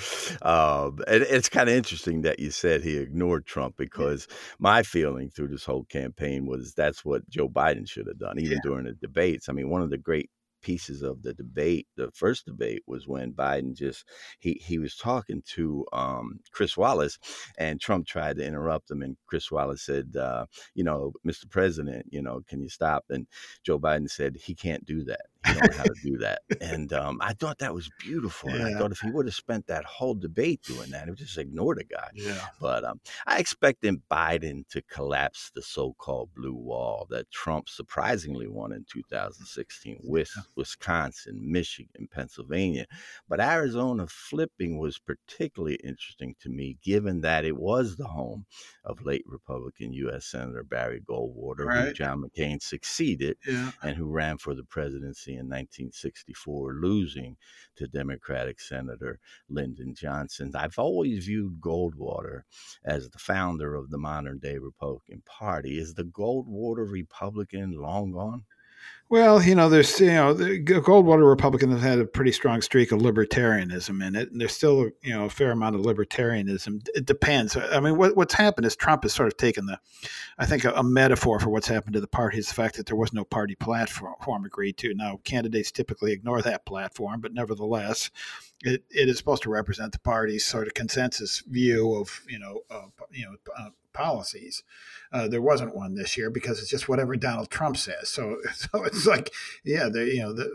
Um, 0.41 0.99
and 1.07 1.23
it's 1.23 1.49
kind 1.49 1.69
of 1.69 1.75
interesting 1.75 2.21
that 2.21 2.39
you 2.39 2.51
said 2.51 2.81
he 2.83 2.97
ignored 2.97 3.45
Trump 3.45 3.75
because 3.77 4.27
my 4.59 4.81
feeling 4.83 5.29
through 5.29 5.49
this 5.49 5.65
whole 5.65 5.83
campaign 5.85 6.45
was 6.45 6.73
that's 6.73 7.05
what 7.05 7.29
Joe 7.29 7.49
Biden 7.49 7.87
should 7.87 8.07
have 8.07 8.17
done, 8.17 8.39
even 8.39 8.53
yeah. 8.53 8.59
during 8.63 8.85
the 8.85 8.93
debates. 8.93 9.49
I 9.49 9.53
mean, 9.53 9.69
one 9.69 9.81
of 9.81 9.89
the 9.89 9.97
great 9.97 10.29
pieces 10.63 11.03
of 11.03 11.21
the 11.21 11.33
debate, 11.33 11.87
the 11.97 12.11
first 12.13 12.45
debate, 12.45 12.83
was 12.87 13.07
when 13.07 13.33
Biden 13.33 13.75
just 13.75 14.05
he 14.39 14.53
he 14.65 14.79
was 14.79 14.95
talking 14.95 15.43
to 15.55 15.85
um, 15.93 16.39
Chris 16.51 16.77
Wallace, 16.77 17.19
and 17.57 17.79
Trump 17.79 18.07
tried 18.07 18.37
to 18.37 18.45
interrupt 18.45 18.89
him, 18.91 19.03
and 19.03 19.17
Chris 19.27 19.51
Wallace 19.51 19.83
said, 19.85 20.15
uh, 20.17 20.45
"You 20.75 20.83
know, 20.83 21.13
Mr. 21.25 21.49
President, 21.49 22.07
you 22.11 22.21
know, 22.21 22.41
can 22.47 22.61
you 22.61 22.69
stop?" 22.69 23.05
And 23.09 23.27
Joe 23.63 23.79
Biden 23.79 24.09
said, 24.09 24.37
"He 24.37 24.55
can't 24.55 24.85
do 24.85 25.03
that." 25.05 25.27
You 25.47 25.53
know 25.55 25.77
how 25.77 25.83
to 25.83 25.95
do 26.03 26.17
that. 26.19 26.41
And 26.61 26.93
um, 26.93 27.19
I 27.21 27.33
thought 27.33 27.59
that 27.59 27.73
was 27.73 27.89
beautiful. 27.99 28.49
Yeah. 28.49 28.55
And 28.55 28.75
I 28.75 28.79
thought 28.79 28.91
if 28.91 28.99
he 28.99 29.11
would 29.11 29.25
have 29.25 29.35
spent 29.35 29.67
that 29.67 29.85
whole 29.85 30.13
debate 30.13 30.61
doing 30.63 30.91
that, 30.91 31.05
he 31.05 31.11
would 31.11 31.19
just 31.19 31.37
ignore 31.37 31.75
the 31.75 31.83
guy. 31.83 32.09
Yeah. 32.13 32.45
But 32.59 32.83
um, 32.83 32.99
I 33.25 33.39
expected 33.39 34.01
Biden 34.09 34.67
to 34.69 34.81
collapse 34.83 35.51
the 35.53 35.61
so 35.61 35.93
called 35.93 36.29
blue 36.35 36.55
wall 36.55 37.07
that 37.09 37.29
Trump 37.31 37.69
surprisingly 37.69 38.47
won 38.47 38.71
in 38.71 38.85
2016 38.91 39.99
with 40.03 40.31
yeah. 40.35 40.43
Wisconsin, 40.55 41.39
Michigan, 41.41 42.07
Pennsylvania. 42.11 42.85
But 43.27 43.39
Arizona 43.39 44.07
flipping 44.07 44.77
was 44.77 44.99
particularly 44.99 45.75
interesting 45.83 46.35
to 46.41 46.49
me, 46.49 46.77
given 46.83 47.21
that 47.21 47.45
it 47.45 47.57
was 47.57 47.95
the 47.95 48.07
home 48.07 48.45
of 48.85 49.05
late 49.05 49.23
Republican 49.25 49.93
U.S. 49.93 50.25
Senator 50.25 50.63
Barry 50.63 51.01
Goldwater, 51.01 51.65
right. 51.65 51.87
who 51.87 51.93
John 51.93 52.23
McCain 52.23 52.61
succeeded 52.61 53.37
yeah. 53.45 53.71
and 53.81 53.95
who 53.95 54.09
ran 54.09 54.37
for 54.37 54.53
the 54.53 54.63
presidency 54.63 55.32
in 55.33 55.47
1964, 55.49 56.73
losing 56.73 57.37
to 57.75 57.87
Democratic 57.87 58.59
Senator 58.59 59.19
Lyndon 59.49 59.95
Johnson. 59.95 60.51
I've 60.55 60.79
always 60.79 61.25
viewed 61.25 61.59
Goldwater 61.61 62.43
as 62.83 63.09
the 63.09 63.19
founder 63.19 63.75
of 63.75 63.89
the 63.89 63.97
modern 63.97 64.39
day 64.39 64.57
Republican 64.57 65.21
Party. 65.25 65.79
Is 65.79 65.93
the 65.93 66.03
Goldwater 66.03 66.89
Republican 66.89 67.73
long 67.73 68.11
gone? 68.11 68.45
Well, 69.09 69.43
you 69.43 69.53
know, 69.53 69.69
there's 69.69 69.99
you 69.99 70.07
know, 70.07 70.33
the 70.33 70.59
Goldwater 70.59 71.29
Republicans 71.29 71.73
have 71.73 71.81
had 71.81 71.99
a 71.99 72.05
pretty 72.05 72.31
strong 72.31 72.61
streak 72.61 72.91
of 72.91 72.99
libertarianism 72.99 74.05
in 74.05 74.15
it, 74.15 74.31
and 74.31 74.41
there's 74.41 74.55
still 74.55 74.89
you 75.03 75.13
know 75.13 75.25
a 75.25 75.29
fair 75.29 75.51
amount 75.51 75.75
of 75.75 75.81
libertarianism. 75.81 76.87
It 76.95 77.05
depends. 77.05 77.55
I 77.55 77.79
mean, 77.79 77.97
what, 77.97 78.15
what's 78.15 78.33
happened 78.33 78.65
is 78.65 78.75
Trump 78.75 79.03
has 79.03 79.13
sort 79.13 79.27
of 79.27 79.37
taken 79.37 79.67
the, 79.67 79.77
I 80.39 80.47
think, 80.47 80.65
a, 80.65 80.71
a, 80.71 80.83
metaphor 80.83 81.39
for 81.39 81.49
what's 81.49 81.67
happened 81.67 81.93
to 81.93 82.01
the 82.01 82.07
party 82.07 82.39
is 82.39 82.47
the 82.47 82.55
fact 82.55 82.77
that 82.77 82.87
there 82.87 82.95
was 82.95 83.13
no 83.13 83.23
party 83.23 83.53
platform 83.53 84.45
agreed 84.45 84.77
to. 84.77 84.95
Now, 84.95 85.19
candidates 85.23 85.71
typically 85.71 86.11
ignore 86.11 86.41
that 86.41 86.65
platform, 86.65 87.21
but 87.21 87.33
nevertheless, 87.33 88.09
it, 88.63 88.83
it 88.89 89.09
is 89.09 89.17
supposed 89.17 89.43
to 89.43 89.49
represent 89.51 89.91
the 89.91 89.99
party's 89.99 90.45
sort 90.45 90.65
of 90.65 90.73
consensus 90.73 91.41
view 91.41 91.93
of 91.95 92.21
you 92.27 92.39
know 92.39 92.61
uh, 92.71 92.87
you 93.11 93.25
know 93.25 93.35
uh, 93.59 93.69
policies. 93.93 94.63
Uh, 95.11 95.27
there 95.27 95.41
wasn't 95.41 95.75
one 95.75 95.93
this 95.93 96.17
year 96.17 96.29
because 96.29 96.59
it's 96.59 96.69
just 96.69 96.89
whatever 96.89 97.15
Donald 97.15 97.49
Trump 97.49 97.77
says. 97.77 98.09
So, 98.09 98.37
so 98.53 98.83
it's 98.93 99.07
like, 99.07 99.31
yeah, 99.63 99.89
the 99.89 100.05
you 100.05 100.21
know 100.21 100.33
the, 100.33 100.45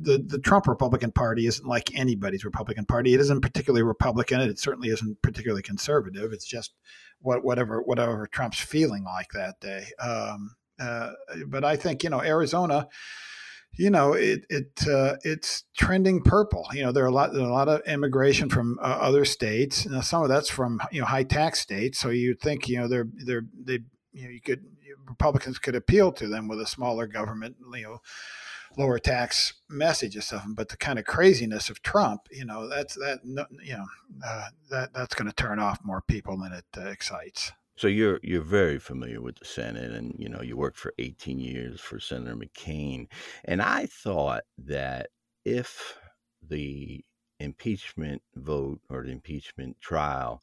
the 0.00 0.24
the 0.26 0.38
Trump 0.38 0.66
Republican 0.66 1.12
Party 1.12 1.46
isn't 1.46 1.66
like 1.66 1.94
anybody's 1.94 2.44
Republican 2.44 2.86
Party. 2.86 3.14
It 3.14 3.20
isn't 3.20 3.40
particularly 3.40 3.82
Republican. 3.82 4.40
It 4.40 4.58
certainly 4.58 4.88
isn't 4.88 5.22
particularly 5.22 5.62
conservative. 5.62 6.32
It's 6.32 6.46
just 6.46 6.74
what 7.20 7.44
whatever 7.44 7.82
whatever 7.82 8.26
Trump's 8.26 8.60
feeling 8.60 9.04
like 9.04 9.28
that 9.32 9.60
day. 9.60 9.86
Um, 9.98 10.56
uh, 10.78 11.12
but 11.46 11.64
I 11.64 11.76
think 11.76 12.04
you 12.04 12.10
know 12.10 12.22
Arizona 12.22 12.88
you 13.78 13.90
know, 13.90 14.14
it 14.14 14.46
it 14.48 14.88
uh, 14.88 15.16
it's 15.22 15.64
trending 15.76 16.22
purple. 16.22 16.66
You 16.72 16.82
know, 16.82 16.92
there 16.92 17.04
are 17.04 17.08
a 17.08 17.12
lot 17.12 17.32
there 17.32 17.42
are 17.42 17.48
a 17.48 17.52
lot 17.52 17.68
of 17.68 17.82
immigration 17.86 18.48
from 18.48 18.78
uh, 18.80 18.98
other 19.00 19.24
states. 19.24 19.86
Now, 19.86 20.00
some 20.00 20.22
of 20.22 20.28
that's 20.28 20.48
from 20.48 20.80
you 20.90 21.00
know 21.00 21.06
high 21.06 21.24
tax 21.24 21.60
states. 21.60 21.98
So 21.98 22.08
you'd 22.08 22.40
think 22.40 22.68
you 22.68 22.78
know 22.78 22.88
they're 22.88 23.08
they're 23.24 23.44
they 23.54 23.80
you 24.12 24.24
know 24.24 24.30
you 24.30 24.40
could 24.40 24.64
Republicans 25.06 25.58
could 25.58 25.74
appeal 25.74 26.12
to 26.12 26.28
them 26.28 26.48
with 26.48 26.60
a 26.60 26.66
smaller 26.66 27.06
government. 27.06 27.56
You 27.74 27.82
know. 27.82 28.02
Lower 28.78 28.98
tax 28.98 29.54
message 29.70 30.18
or 30.18 30.20
something, 30.20 30.52
but 30.52 30.68
the 30.68 30.76
kind 30.76 30.98
of 30.98 31.06
craziness 31.06 31.70
of 31.70 31.82
Trump, 31.82 32.28
you 32.30 32.44
know, 32.44 32.68
that's 32.68 32.94
that, 32.96 33.20
you 33.24 33.74
know, 33.74 33.86
uh, 34.22 34.48
that 34.68 34.92
that's 34.92 35.14
going 35.14 35.30
to 35.30 35.34
turn 35.34 35.58
off 35.58 35.78
more 35.82 36.02
people 36.02 36.36
than 36.36 36.52
it 36.52 36.66
uh, 36.76 36.82
excites. 36.82 37.52
So 37.76 37.88
you're 37.88 38.20
you're 38.22 38.40
very 38.40 38.78
familiar 38.78 39.20
with 39.20 39.38
the 39.38 39.44
Senate, 39.44 39.92
and 39.92 40.14
you 40.18 40.30
know 40.30 40.40
you 40.40 40.56
worked 40.56 40.78
for 40.78 40.94
18 40.98 41.38
years 41.38 41.78
for 41.80 42.00
Senator 42.00 42.34
McCain, 42.34 43.06
and 43.44 43.60
I 43.60 43.86
thought 43.86 44.44
that 44.56 45.10
if 45.44 45.98
the 46.42 47.04
impeachment 47.38 48.22
vote 48.34 48.80
or 48.88 49.04
the 49.04 49.10
impeachment 49.10 49.78
trial 49.80 50.42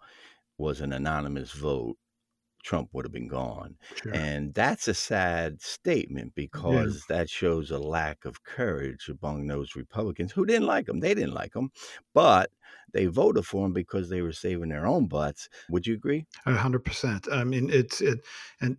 was 0.59 0.79
an 0.79 0.93
anonymous 0.93 1.51
vote, 1.51 1.97
Trump 2.63 2.89
would 2.93 3.05
have 3.05 3.11
been 3.11 3.27
gone. 3.27 3.75
Sure. 3.95 4.13
And 4.13 4.53
that's 4.53 4.87
a 4.87 4.93
sad 4.93 5.61
statement 5.61 6.33
because 6.35 7.05
yeah. 7.09 7.17
that 7.17 7.29
shows 7.29 7.71
a 7.71 7.77
lack 7.77 8.25
of 8.25 8.43
courage 8.43 9.09
among 9.09 9.47
those 9.47 9.75
Republicans 9.75 10.31
who 10.31 10.45
didn't 10.45 10.67
like 10.67 10.87
him. 10.87 10.99
They 10.99 11.13
didn't 11.13 11.33
like 11.33 11.55
him, 11.55 11.71
but 12.13 12.49
they 12.93 13.07
voted 13.07 13.45
for 13.45 13.65
him 13.65 13.73
because 13.73 14.09
they 14.09 14.21
were 14.21 14.31
saving 14.31 14.69
their 14.69 14.85
own 14.85 15.07
butts. 15.07 15.49
Would 15.69 15.87
you 15.87 15.95
agree? 15.95 16.25
A 16.45 16.53
hundred 16.53 16.85
percent. 16.85 17.27
I 17.31 17.43
mean, 17.43 17.69
it's 17.69 18.01
it, 18.01 18.19
and 18.61 18.77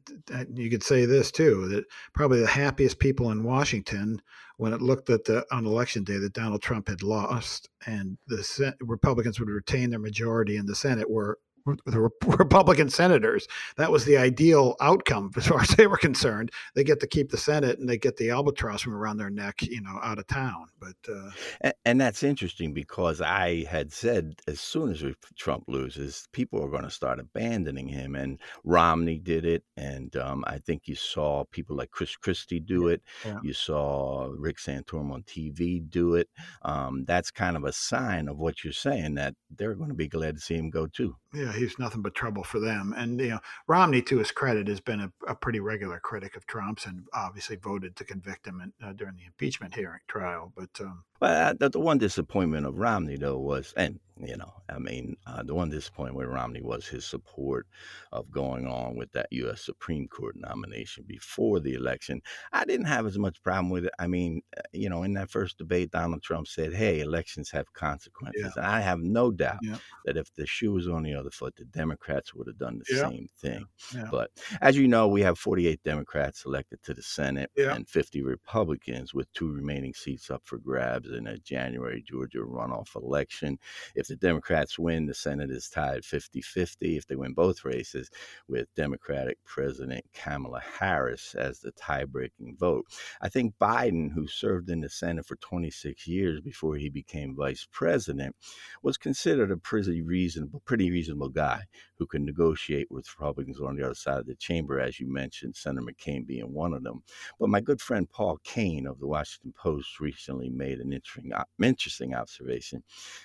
you 0.54 0.70
could 0.70 0.82
say 0.82 1.04
this 1.04 1.30
too 1.30 1.68
that 1.68 1.84
probably 2.14 2.40
the 2.40 2.46
happiest 2.46 2.98
people 2.98 3.30
in 3.30 3.44
Washington 3.44 4.22
when 4.56 4.72
it 4.72 4.80
looked 4.80 5.10
at 5.10 5.24
the 5.24 5.44
on 5.50 5.66
election 5.66 6.04
day 6.04 6.18
that 6.18 6.32
Donald 6.32 6.62
Trump 6.62 6.88
had 6.88 7.02
lost 7.02 7.68
and 7.86 8.16
the 8.28 8.74
Republicans 8.80 9.40
would 9.40 9.48
retain 9.48 9.90
their 9.90 9.98
majority 9.98 10.56
in 10.56 10.66
the 10.66 10.76
Senate 10.76 11.10
were 11.10 11.38
the 11.86 12.10
Republican 12.26 12.90
senators. 12.90 13.48
That 13.76 13.90
was 13.90 14.04
the 14.04 14.16
ideal 14.16 14.76
outcome 14.80 15.30
as 15.36 15.46
far 15.46 15.60
as 15.60 15.68
they 15.70 15.86
were 15.86 15.96
concerned. 15.96 16.50
They 16.74 16.84
get 16.84 17.00
to 17.00 17.06
keep 17.06 17.30
the 17.30 17.38
Senate 17.38 17.78
and 17.78 17.88
they 17.88 17.98
get 17.98 18.16
the 18.16 18.30
albatross 18.30 18.82
from 18.82 18.94
around 18.94 19.16
their 19.16 19.30
neck, 19.30 19.62
you 19.62 19.80
know, 19.80 19.98
out 20.02 20.18
of 20.18 20.26
town. 20.26 20.66
But 20.78 20.96
uh, 21.08 21.30
and, 21.60 21.74
and, 21.84 22.00
that's 22.04 22.22
interesting 22.22 22.74
because 22.74 23.20
I 23.20 23.64
had 23.64 23.92
said 23.92 24.40
as 24.46 24.60
soon 24.60 24.90
as 24.90 25.02
Trump 25.36 25.64
loses, 25.68 26.28
people 26.32 26.62
are 26.62 26.68
going 26.68 26.82
to 26.82 26.90
start 26.90 27.18
abandoning 27.18 27.88
him, 27.88 28.14
and 28.14 28.38
Romney 28.64 29.18
did 29.18 29.44
it, 29.46 29.62
and 29.76 30.14
um, 30.16 30.44
I 30.46 30.58
think 30.58 30.82
you 30.86 30.96
saw 30.96 31.44
people 31.44 31.76
like 31.76 31.90
Chris 31.92 32.16
Christie 32.16 32.60
do 32.60 32.88
it. 32.88 33.00
Yeah. 33.24 33.38
You 33.42 33.52
saw 33.52 34.28
Rick 34.36 34.58
Santorum 34.58 35.12
on 35.12 35.22
TV 35.22 35.88
do 35.88 36.16
it. 36.16 36.28
Um, 36.62 37.04
that's 37.06 37.30
kind 37.30 37.56
of 37.56 37.64
a 37.64 37.72
sign 37.72 38.28
of 38.28 38.38
what 38.38 38.64
you're 38.64 38.72
saying 38.72 39.14
that 39.14 39.34
they're 39.56 39.74
going 39.74 39.88
to 39.88 39.94
be 39.94 40.08
glad 40.08 40.34
to 40.34 40.40
see 40.40 40.56
him 40.56 40.68
go 40.68 40.86
too. 40.86 41.16
Yeah, 41.32 41.52
he's 41.54 41.78
nothing 41.78 42.02
but 42.02 42.14
trouble 42.14 42.44
for 42.44 42.58
them. 42.58 42.94
And 42.96 43.20
you 43.20 43.28
know, 43.28 43.40
Romney, 43.66 44.02
to 44.02 44.18
his 44.18 44.30
credit, 44.30 44.68
has 44.68 44.80
been 44.80 45.00
a, 45.00 45.12
a 45.26 45.34
pretty 45.34 45.60
regular 45.60 46.00
critic 46.00 46.36
of 46.36 46.46
Trump's, 46.46 46.86
and 46.86 47.06
obviously 47.12 47.56
voted 47.56 47.96
to 47.96 48.04
convict 48.04 48.46
him 48.46 48.60
in, 48.60 48.72
uh, 48.86 48.92
during 48.92 49.16
the 49.16 49.24
impeachment 49.24 49.74
hearing 49.74 50.00
trial. 50.08 50.52
But 50.56 50.70
um, 50.80 51.04
well, 51.24 51.54
the, 51.58 51.70
the 51.70 51.80
one 51.80 51.98
disappointment 51.98 52.66
of 52.66 52.78
Romney 52.78 53.16
though 53.16 53.38
was, 53.38 53.72
and 53.76 53.98
you 54.22 54.36
know, 54.36 54.52
I 54.68 54.78
mean, 54.78 55.16
uh, 55.26 55.42
the 55.42 55.54
one 55.54 55.70
disappointment 55.70 56.16
with 56.16 56.28
Romney 56.28 56.62
was 56.62 56.86
his 56.86 57.04
support 57.04 57.66
of 58.12 58.30
going 58.30 58.66
on 58.66 58.96
with 58.96 59.10
that 59.12 59.26
U.S. 59.32 59.62
Supreme 59.62 60.06
Court 60.06 60.36
nomination 60.36 61.04
before 61.06 61.58
the 61.58 61.74
election. 61.74 62.22
I 62.52 62.64
didn't 62.64 62.86
have 62.86 63.06
as 63.06 63.18
much 63.18 63.42
problem 63.42 63.70
with 63.70 63.86
it. 63.86 63.92
I 63.98 64.06
mean, 64.06 64.42
uh, 64.56 64.62
you 64.72 64.88
know, 64.88 65.02
in 65.02 65.14
that 65.14 65.30
first 65.30 65.58
debate, 65.58 65.90
Donald 65.90 66.22
Trump 66.22 66.46
said, 66.46 66.72
"Hey, 66.72 67.00
elections 67.00 67.50
have 67.50 67.72
consequences," 67.72 68.52
yeah. 68.56 68.62
and 68.62 68.66
I 68.66 68.80
have 68.80 69.00
no 69.00 69.32
doubt 69.32 69.58
yeah. 69.62 69.76
that 70.04 70.16
if 70.16 70.32
the 70.34 70.46
shoe 70.46 70.72
was 70.72 70.88
on 70.88 71.02
the 71.02 71.14
other 71.14 71.30
foot, 71.30 71.56
the 71.56 71.64
Democrats 71.64 72.34
would 72.34 72.46
have 72.46 72.58
done 72.58 72.78
the 72.78 72.94
yeah. 72.94 73.08
same 73.08 73.28
thing. 73.38 73.66
But 74.10 74.30
as 74.60 74.76
you 74.76 74.86
know, 74.86 75.08
we 75.08 75.22
have 75.22 75.38
48 75.38 75.80
Democrats 75.84 76.44
elected 76.46 76.82
to 76.84 76.94
the 76.94 77.02
Senate 77.02 77.50
and 77.56 77.88
50 77.88 78.22
Republicans, 78.22 79.12
with 79.12 79.32
two 79.32 79.50
remaining 79.50 79.92
seats 79.92 80.30
up 80.30 80.42
for 80.44 80.58
grabs 80.58 81.10
in 81.14 81.26
a 81.26 81.38
January 81.38 82.04
Georgia 82.06 82.38
runoff 82.38 82.94
election. 82.96 83.58
If 83.94 84.08
the 84.08 84.16
Democrats 84.16 84.78
win, 84.78 85.06
the 85.06 85.14
Senate 85.14 85.50
is 85.50 85.68
tied 85.68 86.04
50 86.04 86.42
50. 86.42 86.96
If 86.96 87.06
they 87.06 87.16
win 87.16 87.32
both 87.32 87.64
races, 87.64 88.10
with 88.48 88.74
Democratic 88.74 89.38
President 89.44 90.04
Kamala 90.12 90.60
Harris 90.60 91.34
as 91.34 91.60
the 91.60 91.72
tie 91.72 92.04
breaking 92.04 92.56
vote. 92.58 92.86
I 93.20 93.28
think 93.28 93.54
Biden, 93.60 94.12
who 94.12 94.26
served 94.26 94.70
in 94.70 94.80
the 94.80 94.88
Senate 94.88 95.26
for 95.26 95.36
26 95.36 96.06
years 96.06 96.40
before 96.40 96.76
he 96.76 96.88
became 96.88 97.36
vice 97.36 97.66
president, 97.70 98.36
was 98.82 98.96
considered 98.96 99.50
a 99.50 99.56
pretty 99.56 100.02
reasonable, 100.02 100.60
pretty 100.64 100.90
reasonable 100.90 101.28
guy 101.28 101.62
who 101.96 102.06
could 102.06 102.22
negotiate 102.22 102.90
with 102.90 103.08
Republicans 103.18 103.60
on 103.60 103.76
the 103.76 103.84
other 103.84 103.94
side 103.94 104.18
of 104.18 104.26
the 104.26 104.34
chamber, 104.34 104.80
as 104.80 105.00
you 105.00 105.10
mentioned, 105.10 105.56
Senator 105.56 105.86
McCain 105.86 106.26
being 106.26 106.52
one 106.52 106.74
of 106.74 106.82
them. 106.82 107.02
But 107.38 107.48
my 107.48 107.60
good 107.60 107.80
friend 107.80 108.10
Paul 108.10 108.38
Kane 108.44 108.86
of 108.86 108.98
the 108.98 109.06
Washington 109.06 109.52
Post 109.56 110.00
recently 110.00 110.50
made 110.50 110.80
an 110.80 110.92
interesting, 110.94 111.32
interesting 111.62 112.14
observation 112.14 112.82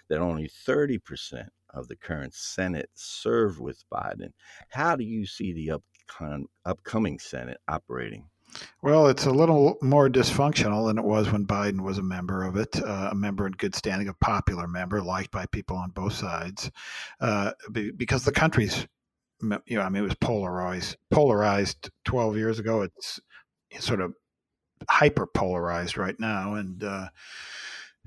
that 0.10 0.20
only 0.20 0.50
30% 0.68 1.48
of 1.74 1.88
the 1.88 1.96
current 1.96 2.34
Senate 2.34 2.90
serve 2.94 3.60
with 3.60 3.84
Biden. 3.92 4.32
How 4.70 4.96
do 4.96 5.04
you 5.04 5.26
see 5.26 5.54
the 5.54 5.80
upcom- 5.80 6.46
upcoming 6.66 7.20
Senate 7.20 7.60
operating? 7.68 8.26
Well, 8.82 9.08
it's 9.08 9.26
a 9.26 9.32
little 9.32 9.78
more 9.82 10.10
dysfunctional 10.10 10.88
than 10.88 10.98
it 10.98 11.04
was 11.04 11.32
when 11.32 11.46
Biden 11.46 11.82
was 11.82 12.00
a 12.00 12.04
member 12.04 12.44
of 12.44 12.56
it, 12.56 12.82
uh, 12.82 13.10
a 13.12 13.16
member 13.16 13.46
in 13.46 13.54
good 13.54 13.76
standing, 13.76 14.08
a 14.08 14.14
popular 14.16 14.68
member, 14.68 15.04
liked 15.04 15.32
by 15.32 15.46
people 15.48 15.78
on 15.78 15.92
both 15.92 16.14
sides, 16.14 16.72
uh, 17.22 17.52
because 17.72 18.26
the 18.26 18.32
country's, 18.32 18.88
you 19.42 19.78
know, 19.78 19.82
I 19.82 19.90
mean, 19.90 20.04
it 20.04 20.08
was 20.08 20.16
polarized. 20.16 20.98
Polarized 21.12 21.92
12 22.06 22.38
years 22.38 22.58
ago. 22.58 22.82
It's 22.82 23.20
sort 23.80 24.02
of 24.02 24.14
hyper 24.88 25.26
polarized 25.26 25.98
right 25.98 26.20
now, 26.20 26.54
and 26.54 26.84
uh, 26.84 27.08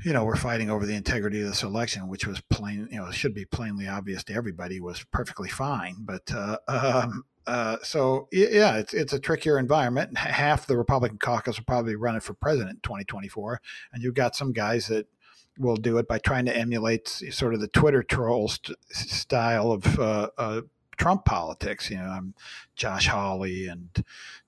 you 0.04 0.12
know, 0.12 0.24
we're 0.24 0.36
fighting 0.36 0.70
over 0.70 0.86
the 0.86 0.94
integrity 0.94 1.40
of 1.40 1.48
this 1.48 1.62
election, 1.62 2.08
which 2.08 2.26
was 2.26 2.40
plain, 2.50 2.88
you 2.90 2.98
know, 2.98 3.10
should 3.10 3.34
be 3.34 3.44
plainly 3.44 3.86
obvious 3.86 4.24
to 4.24 4.34
everybody 4.34 4.80
was 4.80 5.04
perfectly 5.12 5.48
fine. 5.48 5.96
But 6.00 6.32
uh, 6.34 6.58
um, 6.68 7.24
uh, 7.46 7.76
so 7.82 8.28
yeah, 8.32 8.76
it's 8.76 8.94
it's 8.94 9.12
a 9.12 9.20
trickier 9.20 9.58
environment. 9.58 10.16
Half 10.16 10.66
the 10.66 10.76
Republican 10.76 11.18
caucus 11.18 11.58
will 11.58 11.64
probably 11.64 11.96
run 11.96 12.16
it 12.16 12.22
for 12.22 12.34
president 12.34 12.76
in 12.76 12.80
2024, 12.82 13.60
and 13.92 14.02
you've 14.02 14.14
got 14.14 14.36
some 14.36 14.52
guys 14.52 14.88
that 14.88 15.06
will 15.58 15.76
do 15.76 15.98
it 15.98 16.08
by 16.08 16.18
trying 16.18 16.46
to 16.46 16.56
emulate 16.56 17.08
sort 17.08 17.54
of 17.54 17.60
the 17.60 17.68
Twitter 17.68 18.02
troll 18.02 18.48
st- 18.48 18.76
style 18.90 19.70
of 19.70 19.98
uh, 19.98 20.30
uh 20.38 20.62
Trump 21.02 21.24
politics. 21.24 21.90
You 21.90 21.96
know, 21.96 22.04
I'm 22.04 22.32
Josh 22.76 23.08
Hawley 23.08 23.66
and 23.66 23.88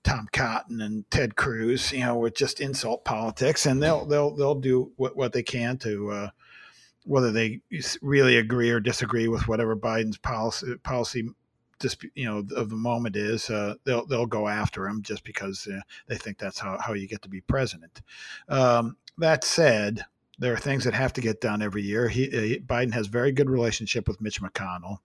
Tom 0.05 0.29
Cotton 0.31 0.79
and 0.79 1.09
Ted 1.11 1.35
Cruz. 1.35 1.91
You 1.91 1.99
know, 1.99 2.17
with 2.17 2.33
just 2.33 2.61
insult 2.61 3.03
politics, 3.03 3.65
and 3.65 3.83
they'll 3.83 4.05
they'll 4.05 4.33
they'll 4.33 4.55
do 4.55 4.93
what, 4.95 5.17
what 5.17 5.33
they 5.33 5.43
can 5.43 5.77
to. 5.79 6.11
Uh, 6.11 6.29
whether 7.03 7.31
they 7.31 7.61
really 8.01 8.37
agree 8.37 8.71
or 8.71 8.79
disagree 8.79 9.27
with 9.27 9.49
whatever 9.49 9.75
Biden's 9.75 10.17
policy 10.17 10.75
policy 10.77 11.27
dispute 11.77 12.13
you 12.15 12.23
know 12.23 12.37
of 12.55 12.69
the 12.69 12.75
moment 12.77 13.17
is 13.17 13.49
uh, 13.49 13.75
they'll 13.83 14.05
they'll 14.05 14.25
go 14.25 14.47
after 14.47 14.87
him 14.87 15.01
just 15.01 15.25
because 15.25 15.67
uh, 15.67 15.81
they 16.07 16.15
think 16.15 16.37
that's 16.37 16.57
how, 16.57 16.77
how 16.79 16.93
you 16.93 17.05
get 17.05 17.21
to 17.23 17.29
be 17.29 17.41
president. 17.41 18.01
Um, 18.47 18.95
that 19.17 19.43
said, 19.43 20.05
there 20.39 20.53
are 20.53 20.57
things 20.57 20.85
that 20.85 20.93
have 20.93 21.11
to 21.13 21.21
get 21.21 21.41
done 21.41 21.61
every 21.61 21.83
year. 21.83 22.07
He, 22.07 22.27
uh, 22.29 22.59
Biden 22.65 22.93
has 22.93 23.07
very 23.07 23.33
good 23.33 23.49
relationship 23.49 24.07
with 24.07 24.21
Mitch 24.21 24.41
McConnell. 24.41 24.99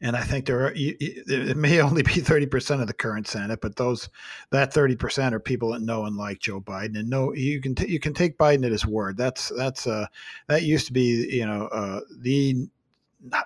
And 0.00 0.16
I 0.16 0.22
think 0.22 0.46
there 0.46 0.66
are 0.66 0.72
it 0.74 1.56
may 1.56 1.80
only 1.82 2.02
be 2.02 2.20
thirty 2.20 2.46
percent 2.46 2.80
of 2.80 2.86
the 2.86 2.94
current 2.94 3.26
Senate, 3.26 3.60
but 3.60 3.76
those 3.76 4.08
that 4.50 4.72
thirty 4.72 4.96
percent 4.96 5.34
are 5.34 5.40
people 5.40 5.72
that 5.72 5.82
know 5.82 6.04
and 6.06 6.16
like 6.16 6.40
Joe 6.40 6.60
Biden, 6.60 6.98
and 6.98 7.10
know 7.10 7.32
you 7.34 7.60
can 7.60 7.74
t- 7.74 7.88
you 7.88 8.00
can 8.00 8.14
take 8.14 8.38
Biden 8.38 8.64
at 8.64 8.72
his 8.72 8.86
word. 8.86 9.16
That's 9.16 9.50
that's 9.56 9.86
uh 9.86 10.06
that 10.48 10.62
used 10.62 10.86
to 10.86 10.92
be 10.92 11.28
you 11.30 11.46
know 11.46 11.66
uh, 11.66 12.00
the 12.18 12.68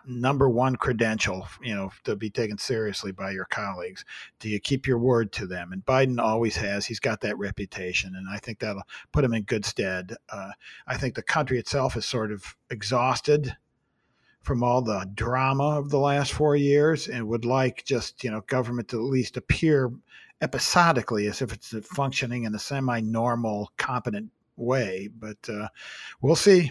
number 0.07 0.48
one 0.48 0.76
credential, 0.76 1.46
you 1.62 1.74
know, 1.74 1.90
to 2.04 2.16
be 2.16 2.31
taken 2.31 2.59
seriously 2.59 3.12
by 3.12 3.31
your 3.31 3.44
colleagues. 3.44 4.04
Do 4.40 4.48
you 4.48 4.59
keep 4.59 4.87
your 4.87 4.98
word 4.98 5.33
to 5.33 5.46
them? 5.46 5.72
And 5.72 5.85
Biden 5.85 6.20
always 6.20 6.57
has. 6.57 6.87
He's 6.87 7.00
got 7.00 7.20
that 7.20 7.38
reputation, 7.38 8.16
and 8.16 8.26
I 8.28 8.38
think 8.38 8.59
that'll 8.59 8.83
put 9.12 9.24
him 9.24 9.35
in 9.35 9.42
good 9.42 9.64
stead. 9.64 10.14
Uh, 10.28 10.50
I 10.87 10.96
think 10.96 11.14
the 11.14 11.22
country 11.22 11.59
itself 11.59 11.96
is 11.96 12.07
sort 12.07 12.33
of 12.33 12.57
exhausted 12.70 13.57
from 14.42 14.62
all 14.62 14.83
the 14.83 15.09
drama 15.14 15.79
of 15.79 15.90
the 15.90 15.98
last 15.98 16.33
four 16.33 16.57
years 16.57 17.09
and 17.09 17.29
would 17.29 17.44
like 17.44 17.85
just, 17.85 18.24
you 18.24 18.31
know, 18.31 18.40
government 18.42 18.88
to 18.88 18.96
at 18.96 19.11
least 19.11 19.37
appear 19.37 19.90
episodically 20.40 21.27
as 21.27 21.42
if 21.42 21.53
it's 21.53 21.74
functioning 21.87 22.44
in 22.44 22.55
a 22.55 22.59
semi 22.59 23.01
normal, 23.01 23.70
competent 23.77 24.31
way. 24.57 25.09
But 25.18 25.38
uh, 25.48 25.68
we'll 26.20 26.37
see. 26.37 26.70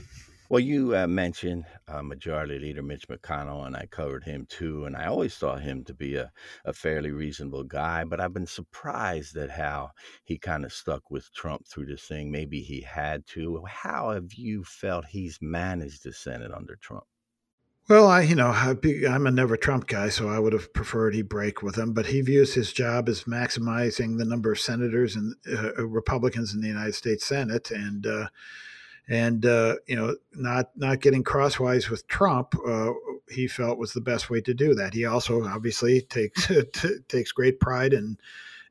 Well, 0.50 0.62
you 0.62 0.96
uh, 0.96 1.08
mentioned 1.08 1.66
uh, 1.90 2.02
Majority 2.02 2.58
Leader 2.58 2.82
Mitch 2.82 3.06
McConnell, 3.10 3.68
and 3.68 3.76
I 3.76 3.86
covered 3.86 4.24
him 4.24 4.46
too. 4.50 4.86
And 4.86 4.96
I 4.96 5.08
always 5.08 5.36
thought 5.36 5.62
him 5.62 5.84
to 5.84 5.94
be 5.94 6.16
a, 6.16 6.32
a 6.64 6.72
fairly 6.72 7.12
reasonable 7.12 7.66
guy, 7.66 8.06
but 8.06 8.22
I've 8.22 8.34
been 8.34 8.48
surprised 8.48 9.36
at 9.36 9.50
how 9.50 9.92
he 10.24 10.38
kind 10.38 10.64
of 10.64 10.72
stuck 10.72 11.12
with 11.12 11.34
Trump 11.34 11.68
through 11.68 11.88
this 11.88 12.04
thing. 12.04 12.32
Maybe 12.32 12.62
he 12.62 12.80
had 12.80 13.28
to. 13.28 13.66
How 13.66 14.12
have 14.12 14.36
you 14.36 14.64
felt 14.64 15.04
he's 15.08 15.38
managed 15.42 16.06
the 16.06 16.14
Senate 16.14 16.54
under 16.54 16.78
Trump? 16.78 17.04
Well, 17.90 18.10
I, 18.10 18.22
you 18.24 18.36
know, 18.36 18.50
I'm 18.50 19.28
a 19.28 19.32
never 19.32 19.56
Trump 19.56 19.88
guy, 19.88 20.10
so 20.10 20.28
I 20.28 20.40
would 20.40 20.52
have 20.52 20.74
preferred 20.74 21.14
he 21.14 21.22
break 21.22 21.64
with 21.64 21.78
him. 21.78 21.94
But 21.94 22.08
he 22.08 22.20
views 22.20 22.54
his 22.54 22.74
job 22.74 23.08
as 23.08 23.24
maximizing 23.24 24.18
the 24.18 24.26
number 24.26 24.52
of 24.52 24.60
senators 24.60 25.16
and 25.16 25.36
uh, 25.50 25.72
uh, 25.80 25.88
Republicans 25.88 26.54
in 26.54 26.60
the 26.60 26.68
United 26.68 26.96
States 26.96 27.26
Senate, 27.26 27.72
and 27.72 28.06
uh, 28.06 28.28
and 29.08 29.46
uh, 29.46 29.76
you 29.88 29.96
know, 29.96 30.18
not 30.34 30.72
not 30.76 31.00
getting 31.00 31.24
crosswise 31.24 31.90
with 31.90 32.06
Trump. 32.08 32.56
Uh, 32.68 32.92
he 33.30 33.48
felt 33.48 33.78
was 33.78 33.94
the 33.94 34.02
best 34.02 34.30
way 34.30 34.42
to 34.42 34.54
do 34.54 34.74
that. 34.76 34.94
He 34.94 35.06
also 35.06 35.46
obviously 35.46 36.02
takes 36.02 36.52
takes 37.08 37.32
great 37.32 37.62
pride 37.62 37.94
in 37.94 38.18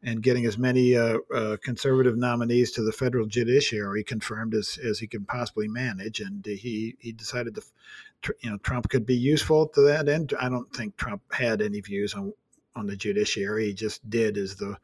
and 0.02 0.22
getting 0.22 0.46
as 0.46 0.58
many 0.58 0.94
uh, 0.96 1.18
uh, 1.34 1.56
conservative 1.62 2.16
nominees 2.16 2.70
to 2.72 2.82
the 2.82 2.92
federal 2.92 3.26
judiciary 3.26 4.04
confirmed 4.04 4.54
as, 4.54 4.78
as 4.84 4.98
he 4.98 5.06
can 5.06 5.24
possibly 5.24 5.68
manage. 5.68 6.20
And 6.20 6.44
he 6.44 6.96
he 6.98 7.12
decided 7.12 7.54
to 7.54 7.62
you 8.40 8.50
know 8.50 8.58
Trump 8.58 8.88
could 8.88 9.06
be 9.06 9.16
useful 9.16 9.68
to 9.68 9.80
that 9.82 10.08
end. 10.08 10.34
I 10.40 10.48
don't 10.48 10.72
think 10.74 10.96
Trump 10.96 11.22
had 11.32 11.62
any 11.62 11.80
views 11.80 12.14
on 12.14 12.32
on 12.74 12.86
the 12.86 12.96
judiciary. 12.96 13.66
He 13.66 13.74
just 13.74 14.08
did 14.08 14.36
as 14.36 14.56
the 14.56 14.76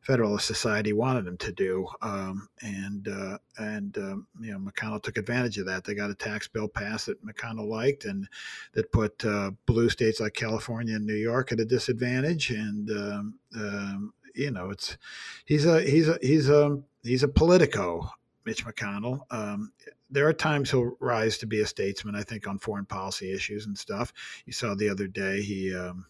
Federalist 0.00 0.46
Society 0.46 0.92
wanted 0.92 1.26
him 1.26 1.36
to 1.38 1.52
do, 1.52 1.86
um, 2.00 2.48
and 2.62 3.06
uh, 3.08 3.38
and 3.58 3.96
um, 3.98 4.26
you 4.40 4.52
know 4.52 4.58
McConnell 4.58 5.02
took 5.02 5.18
advantage 5.18 5.58
of 5.58 5.66
that. 5.66 5.84
They 5.84 5.94
got 5.94 6.10
a 6.10 6.14
tax 6.14 6.48
bill 6.48 6.68
passed 6.68 7.06
that 7.06 7.24
McConnell 7.24 7.68
liked, 7.68 8.04
and 8.04 8.26
that 8.72 8.92
put 8.92 9.24
uh, 9.24 9.50
blue 9.66 9.90
states 9.90 10.20
like 10.20 10.34
California 10.34 10.96
and 10.96 11.06
New 11.06 11.14
York 11.14 11.52
at 11.52 11.60
a 11.60 11.66
disadvantage. 11.66 12.50
And 12.50 12.90
um, 12.90 13.34
um 13.56 14.14
you 14.34 14.50
know, 14.50 14.70
it's 14.70 14.96
he's 15.44 15.66
a 15.66 15.82
he's 15.82 16.08
a 16.08 16.18
he's 16.22 16.48
a 16.48 16.80
he's 17.02 17.22
a 17.22 17.28
politico, 17.28 18.10
Mitch 18.50 18.66
McConnell. 18.66 19.20
Um, 19.30 19.72
there 20.10 20.26
are 20.26 20.32
times 20.32 20.72
he'll 20.72 20.96
rise 20.98 21.38
to 21.38 21.46
be 21.46 21.60
a 21.60 21.66
statesman. 21.66 22.16
I 22.16 22.24
think 22.24 22.48
on 22.48 22.58
foreign 22.58 22.84
policy 22.84 23.32
issues 23.32 23.66
and 23.66 23.78
stuff. 23.78 24.12
You 24.44 24.52
saw 24.52 24.74
the 24.74 24.88
other 24.88 25.06
day 25.06 25.40
he. 25.40 25.74
Um, 25.74 26.06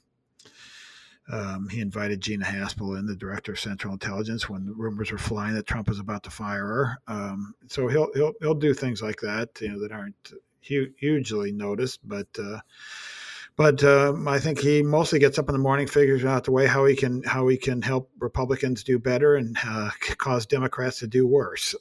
um, 1.31 1.69
he 1.69 1.81
invited 1.81 2.21
Gina 2.21 2.45
Haspel 2.45 2.99
in, 2.99 3.07
the 3.07 3.15
director 3.15 3.53
of 3.53 3.61
Central 3.61 3.93
Intelligence, 3.93 4.49
when 4.49 4.75
rumors 4.77 5.13
were 5.13 5.19
flying 5.19 5.55
that 5.55 5.67
Trump 5.67 5.89
was 5.89 6.01
about 6.01 6.25
to 6.25 6.31
fire 6.31 6.67
her. 6.67 6.99
Um, 7.07 7.55
so 7.69 7.87
he'll 7.87 8.11
he'll 8.15 8.33
he'll 8.41 8.55
do 8.55 8.75
things 8.75 9.01
like 9.01 9.21
that, 9.21 9.51
you 9.61 9.69
know, 9.69 9.81
that 9.81 9.93
aren't 9.93 10.33
hu- 10.67 10.93
hugely 10.97 11.53
noticed, 11.53 12.01
but 12.03 12.27
uh, 12.37 12.61
but 13.55 13.85
um, 13.85 14.27
I 14.27 14.41
think 14.41 14.59
he 14.59 14.83
mostly 14.83 15.19
gets 15.19 15.39
up 15.39 15.49
in 15.49 15.53
the 15.53 15.59
morning, 15.61 15.87
figures 15.87 16.25
out 16.25 16.45
the 16.45 16.51
way 16.51 16.67
how 16.67 16.87
he 16.87 16.97
can 16.97 17.23
how 17.23 17.47
he 17.47 17.59
can 17.59 17.83
help 17.83 18.11
Republicans 18.19 18.83
do 18.83 18.99
better 18.99 19.37
and 19.37 19.57
uh, 19.65 19.91
cause 20.17 20.47
Democrats 20.47 21.01
to 21.01 21.07
do 21.07 21.27
worse. 21.27 21.77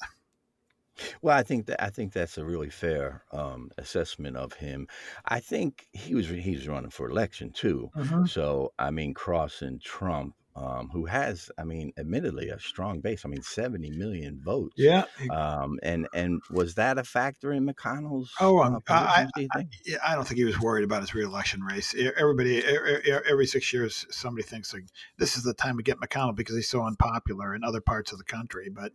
Well, 1.21 1.37
I 1.37 1.43
think 1.43 1.65
that 1.67 1.83
I 1.83 1.89
think 1.89 2.13
that's 2.13 2.37
a 2.37 2.45
really 2.45 2.69
fair 2.69 3.23
um, 3.31 3.71
assessment 3.77 4.37
of 4.37 4.53
him. 4.53 4.87
I 5.25 5.39
think 5.39 5.87
he 5.93 6.15
was 6.15 6.27
he 6.27 6.51
was 6.51 6.67
running 6.67 6.91
for 6.91 7.09
election 7.09 7.51
too. 7.51 7.89
Mm-hmm. 7.95 8.25
So 8.25 8.73
I 8.79 8.91
mean, 8.91 9.13
crossing 9.13 9.79
Trump 9.79 10.35
um, 10.59 10.89
who 10.91 11.05
has, 11.05 11.49
I 11.57 11.63
mean, 11.63 11.93
admittedly 11.97 12.49
a 12.49 12.59
strong 12.59 12.99
base. 12.99 13.23
I 13.23 13.29
mean, 13.29 13.41
seventy 13.41 13.91
million 13.91 14.41
votes. 14.43 14.73
Yeah. 14.77 15.05
Um, 15.31 15.79
and 15.83 16.07
and 16.13 16.41
was 16.51 16.75
that 16.75 16.97
a 16.97 17.03
factor 17.03 17.53
in 17.53 17.65
McConnell's? 17.65 18.33
Oh, 18.41 18.59
uh, 18.59 18.67
um, 18.67 18.83
I, 18.89 19.27
I, 19.37 19.47
I, 19.55 19.67
I, 20.05 20.15
don't 20.15 20.27
think 20.27 20.37
he 20.37 20.43
was 20.43 20.59
worried 20.59 20.83
about 20.83 21.01
his 21.01 21.13
reelection 21.13 21.61
race. 21.61 21.95
Everybody, 22.17 22.63
every 22.65 23.45
six 23.45 23.71
years, 23.71 24.05
somebody 24.09 24.43
thinks 24.43 24.73
like 24.73 24.83
this 25.17 25.37
is 25.37 25.43
the 25.43 25.53
time 25.53 25.77
to 25.77 25.83
get 25.83 25.99
McConnell 25.99 26.35
because 26.35 26.55
he's 26.55 26.67
so 26.67 26.83
unpopular 26.83 27.55
in 27.55 27.63
other 27.63 27.81
parts 27.81 28.11
of 28.11 28.17
the 28.17 28.25
country. 28.25 28.69
But 28.69 28.91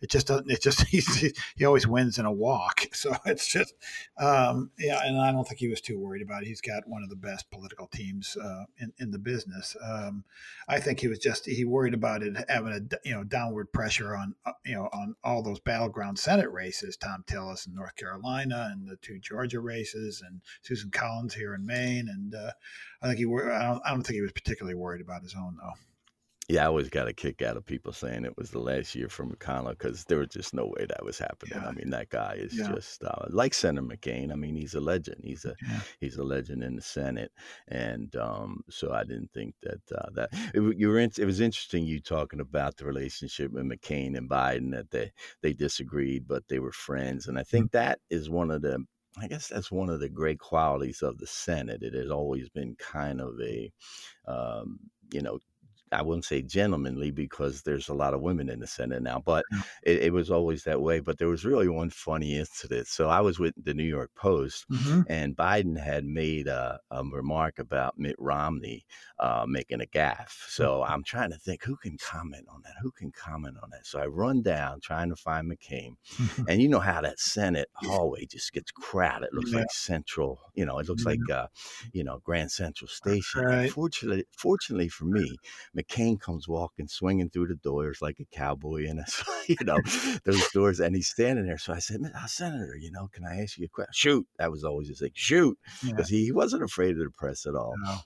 it 0.00 0.10
just 0.10 0.28
doesn't. 0.28 0.50
It 0.50 0.62
just 0.62 0.82
he's, 0.86 1.34
he 1.56 1.64
always 1.64 1.86
wins 1.86 2.18
in 2.18 2.26
a 2.26 2.32
walk. 2.32 2.86
So 2.98 3.14
it's 3.26 3.46
just, 3.46 3.74
um, 4.18 4.72
yeah. 4.76 5.00
And 5.04 5.20
I 5.20 5.30
don't 5.30 5.46
think 5.46 5.60
he 5.60 5.68
was 5.68 5.80
too 5.80 5.98
worried 6.00 6.20
about 6.20 6.42
it. 6.42 6.48
He's 6.48 6.60
got 6.60 6.88
one 6.88 7.04
of 7.04 7.10
the 7.10 7.16
best 7.16 7.48
political 7.48 7.86
teams 7.86 8.36
uh, 8.36 8.64
in 8.78 8.92
in 8.98 9.12
the 9.12 9.20
business. 9.20 9.76
Um, 9.80 10.24
I 10.68 10.80
think 10.80 11.00
he 11.00 11.07
was 11.08 11.18
just 11.18 11.46
he 11.46 11.64
worried 11.64 11.94
about 11.94 12.22
it 12.22 12.36
having 12.48 12.72
a 12.72 13.08
you 13.08 13.14
know 13.14 13.24
downward 13.24 13.72
pressure 13.72 14.16
on 14.16 14.34
uh, 14.46 14.52
you 14.64 14.74
know 14.74 14.88
on 14.92 15.14
all 15.24 15.42
those 15.42 15.60
battleground 15.60 16.18
Senate 16.18 16.50
races, 16.50 16.96
Thom 16.96 17.24
Tillis 17.26 17.66
in 17.66 17.74
North 17.74 17.96
Carolina 17.96 18.70
and 18.72 18.88
the 18.88 18.96
two 18.96 19.18
Georgia 19.18 19.60
races, 19.60 20.22
and 20.26 20.40
Susan 20.62 20.90
Collins 20.90 21.34
here 21.34 21.54
in 21.54 21.66
Maine, 21.66 22.08
and 22.08 22.34
uh, 22.34 22.52
I 23.02 23.06
think 23.06 23.18
he 23.18 23.26
I 23.26 23.64
don't, 23.66 23.82
I 23.84 23.90
don't 23.90 24.02
think 24.02 24.16
he 24.16 24.22
was 24.22 24.32
particularly 24.32 24.74
worried 24.74 25.02
about 25.02 25.22
his 25.22 25.34
own 25.34 25.56
though. 25.60 25.74
Yeah, 26.50 26.62
I 26.64 26.66
always 26.66 26.88
got 26.88 27.08
a 27.08 27.12
kick 27.12 27.42
out 27.42 27.58
of 27.58 27.66
people 27.66 27.92
saying 27.92 28.24
it 28.24 28.38
was 28.38 28.52
the 28.52 28.58
last 28.58 28.94
year 28.94 29.10
for 29.10 29.26
McConnell 29.26 29.70
because 29.72 30.04
there 30.06 30.16
was 30.16 30.28
just 30.28 30.54
no 30.54 30.72
way 30.78 30.86
that 30.86 31.04
was 31.04 31.18
happening. 31.18 31.62
Yeah. 31.62 31.66
I 31.66 31.72
mean, 31.72 31.90
that 31.90 32.08
guy 32.08 32.36
is 32.38 32.58
Yeah. 32.58 32.72
just 32.72 33.04
uh, 33.04 33.26
like 33.28 33.52
Senator 33.52 33.86
McCain. 33.86 34.32
I 34.32 34.34
mean, 34.34 34.54
he's 34.56 34.74
a 34.74 34.80
legend. 34.80 35.20
He's 35.24 35.44
a 35.44 35.56
Yeah. 35.60 35.82
he's 36.00 36.16
a 36.16 36.22
legend 36.24 36.62
in 36.64 36.76
the 36.76 36.80
Senate, 36.82 37.32
and 37.66 38.16
um, 38.16 38.62
so 38.70 38.92
I 38.94 39.04
didn't 39.04 39.30
think 39.34 39.56
that 39.62 39.92
uh, 39.92 40.08
that 40.14 40.30
it, 40.54 40.78
you 40.78 40.88
were. 40.88 40.98
In, 40.98 41.10
it 41.18 41.26
was 41.26 41.40
interesting 41.40 41.84
you 41.84 42.00
talking 42.00 42.40
about 42.40 42.78
the 42.78 42.86
relationship 42.86 43.52
with 43.52 43.64
McCain 43.64 44.16
and 44.16 44.30
Biden 44.30 44.70
that 44.72 44.90
they 44.90 45.12
they 45.42 45.52
disagreed, 45.52 46.26
but 46.26 46.48
they 46.48 46.60
were 46.60 46.72
friends, 46.72 47.28
and 47.28 47.38
I 47.38 47.42
think 47.42 47.72
that 47.72 48.00
is 48.08 48.30
one 48.30 48.50
of 48.50 48.62
the. 48.62 48.86
I 49.20 49.26
guess 49.26 49.48
that's 49.48 49.72
one 49.72 49.88
of 49.90 49.98
the 50.00 50.08
great 50.08 50.38
qualities 50.38 51.02
of 51.02 51.18
the 51.18 51.26
Senate. 51.26 51.82
It 51.82 51.92
has 51.94 52.08
always 52.10 52.48
been 52.50 52.76
kind 52.76 53.20
of 53.20 53.40
a, 53.40 53.72
um, 54.26 54.78
you 55.12 55.22
know, 55.22 55.38
I 55.92 56.02
wouldn't 56.02 56.24
say 56.24 56.42
gentlemanly 56.42 57.10
because 57.10 57.62
there's 57.62 57.88
a 57.88 57.94
lot 57.94 58.14
of 58.14 58.20
women 58.20 58.48
in 58.48 58.60
the 58.60 58.66
Senate 58.66 59.02
now, 59.02 59.22
but 59.24 59.44
it, 59.82 60.02
it 60.04 60.12
was 60.12 60.30
always 60.30 60.64
that 60.64 60.80
way. 60.80 61.00
But 61.00 61.18
there 61.18 61.28
was 61.28 61.44
really 61.44 61.68
one 61.68 61.90
funny 61.90 62.36
incident. 62.36 62.86
So 62.88 63.08
I 63.08 63.20
was 63.20 63.38
with 63.38 63.54
the 63.62 63.74
New 63.74 63.84
York 63.84 64.10
Post, 64.14 64.66
Mm-hmm. 64.70 65.02
and 65.08 65.36
Biden 65.36 65.78
had 65.78 66.04
made 66.04 66.46
a, 66.46 66.78
a 66.90 67.02
remark 67.04 67.58
about 67.58 67.98
Mitt 67.98 68.16
Romney 68.18 68.84
uh, 69.18 69.44
making 69.48 69.80
a 69.80 69.86
gaffe. 69.86 70.48
So 70.48 70.82
I'm 70.82 71.02
trying 71.04 71.30
to 71.30 71.38
think 71.38 71.64
who 71.64 71.76
can 71.76 71.96
comment 71.98 72.46
on 72.50 72.62
that? 72.64 72.74
Who 72.82 72.90
can 72.90 73.10
comment 73.12 73.56
on 73.62 73.70
that? 73.70 73.86
So 73.86 73.98
I 73.98 74.06
run 74.06 74.42
down 74.42 74.80
trying 74.80 75.08
to 75.10 75.16
find 75.16 75.50
McCain, 75.50 75.96
and 76.48 76.60
you 76.62 76.68
know 76.68 76.78
how 76.80 77.00
that 77.00 77.18
Senate 77.18 77.68
hallway 77.74 78.26
just 78.26 78.52
gets 78.52 78.70
crowded. 78.70 79.26
It 79.26 79.34
looks 79.34 79.52
Yeah. 79.52 79.58
like 79.60 79.70
Central, 79.70 80.40
you 80.54 80.64
know, 80.66 80.78
it 80.78 80.88
looks 80.88 81.04
Yeah. 81.04 81.10
like, 81.10 81.30
uh, 81.30 81.46
you 81.92 82.04
know, 82.04 82.18
Grand 82.24 82.50
Central 82.50 82.88
Station. 82.88 83.42
Right. 83.42 83.70
Fortunately, 83.70 84.24
fortunately 84.36 84.88
for 84.88 85.04
me, 85.04 85.36
McCain 85.78 86.20
comes 86.20 86.48
walking, 86.48 86.88
swinging 86.88 87.30
through 87.30 87.48
the 87.48 87.54
doors 87.56 87.98
like 88.00 88.18
a 88.20 88.24
cowboy 88.36 88.84
in 88.84 88.98
a, 88.98 89.04
you 89.48 89.56
know, 89.64 89.78
those 90.24 90.48
doors, 90.50 90.80
and 90.80 90.94
he's 90.94 91.08
standing 91.08 91.46
there. 91.46 91.58
So 91.58 91.72
I 91.72 91.78
said, 91.78 92.00
"Uh, 92.02 92.26
Senator, 92.26 92.76
you 92.76 92.90
know, 92.90 93.08
can 93.12 93.24
I 93.24 93.42
ask 93.42 93.58
you 93.58 93.66
a 93.66 93.68
question? 93.68 93.92
Shoot. 93.92 94.26
That 94.38 94.50
was 94.50 94.64
always 94.64 94.88
his 94.88 95.00
thing. 95.00 95.10
Shoot. 95.14 95.58
Yeah. 95.82 95.92
Because 95.92 96.08
he, 96.08 96.24
he 96.24 96.32
wasn't 96.32 96.62
afraid 96.62 96.92
of 96.92 96.98
the 96.98 97.10
press 97.16 97.46
at 97.46 97.54
all. 97.54 97.74
No. 97.82 97.98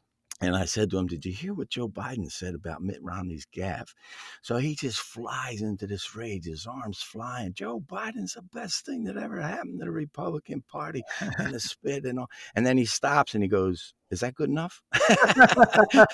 And 0.43 0.57
I 0.57 0.65
said 0.65 0.91
to 0.91 0.99
him, 0.99 1.07
Did 1.07 1.25
you 1.25 1.33
hear 1.33 1.55
what 1.55 1.71
Joe 1.71 1.89
Biden 1.89 2.31
said 2.31 2.55
about 2.55 2.83
Mitt 2.83 2.99
Romney's 3.01 3.47
gaffe? 3.55 3.95
So 4.43 4.57
he 4.57 4.75
just 4.75 4.99
flies 4.99 5.63
into 5.63 5.87
this 5.87 6.17
rage, 6.17 6.47
his 6.47 6.67
arms 6.67 7.01
flying. 7.01 7.55
Joe 7.55 7.81
Biden's 7.81 8.35
the 8.35 8.43
best 8.43 8.85
thing 8.85 9.05
that 9.05 9.17
ever 9.17 9.41
happened 9.41 9.79
to 9.79 9.85
the 9.85 9.93
Republican 9.93 10.63
Party 10.63 11.05
and 11.39 11.55
the 11.55 11.61
spit 11.61 12.05
and 12.05 12.19
all. 12.19 12.29
And 12.57 12.67
then 12.67 12.77
he 12.77 12.85
stops 12.85 13.35
and 13.35 13.45
he 13.45 13.49
goes, 13.49 13.95
Is 14.11 14.19
that 14.21 14.35
good 14.35 14.51
enough? 14.51 14.83
it 14.95 16.09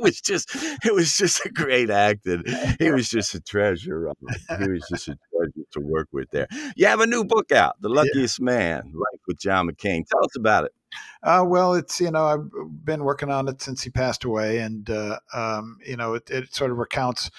was 0.00 0.20
just 0.22 0.56
it 0.84 0.94
was 0.94 1.16
just 1.16 1.44
a 1.44 1.50
great 1.50 1.90
act. 1.90 2.26
And 2.26 2.46
he 2.78 2.90
was 2.90 3.10
just 3.10 3.34
a 3.34 3.40
treasure. 3.40 4.10
He 4.58 4.68
was 4.68 4.86
just 4.90 5.08
a 5.08 5.18
treasure 5.30 5.66
to 5.72 5.80
work 5.80 6.08
with 6.10 6.30
there. 6.30 6.48
You 6.74 6.86
have 6.86 7.00
a 7.00 7.06
new 7.06 7.24
book 7.24 7.52
out, 7.52 7.76
The 7.82 7.90
Luckiest 7.90 8.40
Man, 8.40 8.92
Life 8.94 9.20
with 9.26 9.38
John 9.38 9.68
McCain. 9.68 10.06
Tell 10.06 10.24
us 10.24 10.36
about 10.36 10.64
it. 10.64 10.72
Uh, 11.22 11.44
well, 11.46 11.74
it's 11.74 12.00
you 12.00 12.10
know 12.10 12.26
I've 12.26 12.84
been 12.84 13.04
working 13.04 13.30
on 13.30 13.48
it 13.48 13.60
since 13.62 13.82
he 13.82 13.90
passed 13.90 14.24
away, 14.24 14.58
and 14.58 14.88
uh, 14.88 15.18
um, 15.34 15.78
you 15.84 15.96
know 15.96 16.14
it, 16.14 16.30
it 16.30 16.54
sort 16.54 16.70
of 16.70 16.78
recounts. 16.78 17.30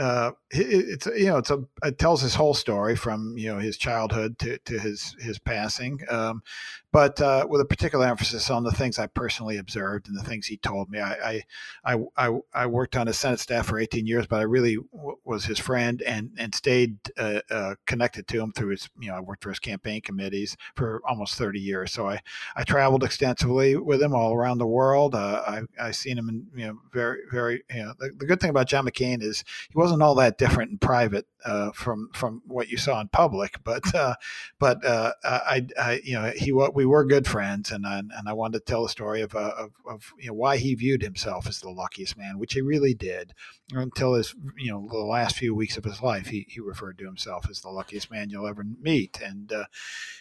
Uh, 0.00 0.32
it, 0.50 0.88
it's 0.88 1.06
you 1.06 1.26
know 1.26 1.36
it's 1.36 1.50
a 1.50 1.62
it 1.84 1.98
tells 1.98 2.22
his 2.22 2.34
whole 2.34 2.54
story 2.54 2.96
from 2.96 3.36
you 3.36 3.52
know 3.52 3.58
his 3.58 3.76
childhood 3.76 4.38
to, 4.38 4.56
to 4.64 4.78
his 4.78 5.14
his 5.20 5.38
passing, 5.38 6.00
um, 6.08 6.42
but 6.90 7.20
uh, 7.20 7.46
with 7.48 7.60
a 7.60 7.66
particular 7.66 8.06
emphasis 8.06 8.50
on 8.50 8.64
the 8.64 8.72
things 8.72 8.98
I 8.98 9.06
personally 9.08 9.58
observed 9.58 10.08
and 10.08 10.18
the 10.18 10.24
things 10.24 10.46
he 10.46 10.56
told 10.56 10.90
me. 10.90 11.00
I 11.00 11.42
I 11.84 11.94
I, 11.94 11.98
I, 12.16 12.38
I 12.54 12.66
worked 12.66 12.96
on 12.96 13.06
his 13.06 13.18
Senate 13.18 13.40
staff 13.40 13.66
for 13.66 13.78
18 13.78 14.06
years, 14.06 14.26
but 14.26 14.40
I 14.40 14.42
really 14.42 14.76
w- 14.92 15.18
was 15.24 15.44
his 15.44 15.58
friend 15.58 16.00
and 16.02 16.30
and 16.38 16.54
stayed 16.54 16.96
uh, 17.18 17.40
uh, 17.50 17.74
connected 17.86 18.26
to 18.28 18.40
him 18.40 18.52
through 18.52 18.70
his 18.70 18.88
you 18.98 19.08
know 19.08 19.16
I 19.16 19.20
worked 19.20 19.42
for 19.42 19.50
his 19.50 19.58
campaign 19.58 20.00
committees 20.00 20.56
for 20.76 21.02
almost 21.06 21.34
30 21.34 21.60
years. 21.60 21.92
So 21.92 22.08
I 22.08 22.20
I 22.56 22.64
traveled 22.64 23.04
extensively 23.04 23.76
with 23.76 24.02
him 24.02 24.14
all 24.14 24.32
around 24.32 24.58
the 24.58 24.66
world. 24.66 25.14
Uh, 25.14 25.42
I 25.46 25.62
I 25.78 25.90
seen 25.90 26.16
him 26.16 26.30
in 26.30 26.46
you 26.54 26.66
know 26.68 26.78
very 26.90 27.18
very 27.30 27.62
you 27.70 27.82
know 27.82 27.92
the, 27.98 28.10
the 28.16 28.26
good 28.26 28.40
thing 28.40 28.50
about 28.50 28.66
John 28.66 28.86
McCain 28.86 29.22
is 29.22 29.44
he 29.68 29.78
wasn't 29.78 29.89
all 29.98 30.14
that 30.16 30.38
different 30.38 30.70
in 30.70 30.78
private 30.78 31.26
uh, 31.44 31.70
from 31.72 32.10
from 32.12 32.42
what 32.46 32.68
you 32.68 32.76
saw 32.76 33.00
in 33.00 33.08
public, 33.08 33.56
but 33.64 33.94
uh, 33.94 34.14
but 34.58 34.84
uh, 34.84 35.12
I, 35.24 35.66
I 35.78 36.00
you 36.04 36.14
know 36.14 36.32
he 36.36 36.52
we 36.52 36.86
were 36.86 37.04
good 37.04 37.26
friends, 37.26 37.70
and 37.70 37.86
I, 37.86 37.98
and 37.98 38.28
I 38.28 38.32
wanted 38.32 38.58
to 38.58 38.64
tell 38.64 38.82
the 38.82 38.88
story 38.88 39.22
of, 39.22 39.34
uh, 39.34 39.52
of 39.56 39.70
of 39.88 40.12
you 40.18 40.28
know 40.28 40.34
why 40.34 40.56
he 40.56 40.74
viewed 40.74 41.02
himself 41.02 41.46
as 41.46 41.60
the 41.60 41.70
luckiest 41.70 42.16
man, 42.16 42.38
which 42.38 42.54
he 42.54 42.60
really 42.60 42.94
did 42.94 43.32
until 43.72 44.14
his 44.14 44.34
you 44.58 44.70
know 44.70 44.86
the 44.90 44.98
last 44.98 45.36
few 45.36 45.54
weeks 45.54 45.76
of 45.76 45.84
his 45.84 46.02
life. 46.02 46.26
He 46.26 46.46
he 46.48 46.60
referred 46.60 46.98
to 46.98 47.06
himself 47.06 47.48
as 47.48 47.60
the 47.60 47.70
luckiest 47.70 48.10
man 48.10 48.30
you'll 48.30 48.48
ever 48.48 48.64
meet, 48.80 49.20
and 49.22 49.52
uh, 49.52 49.64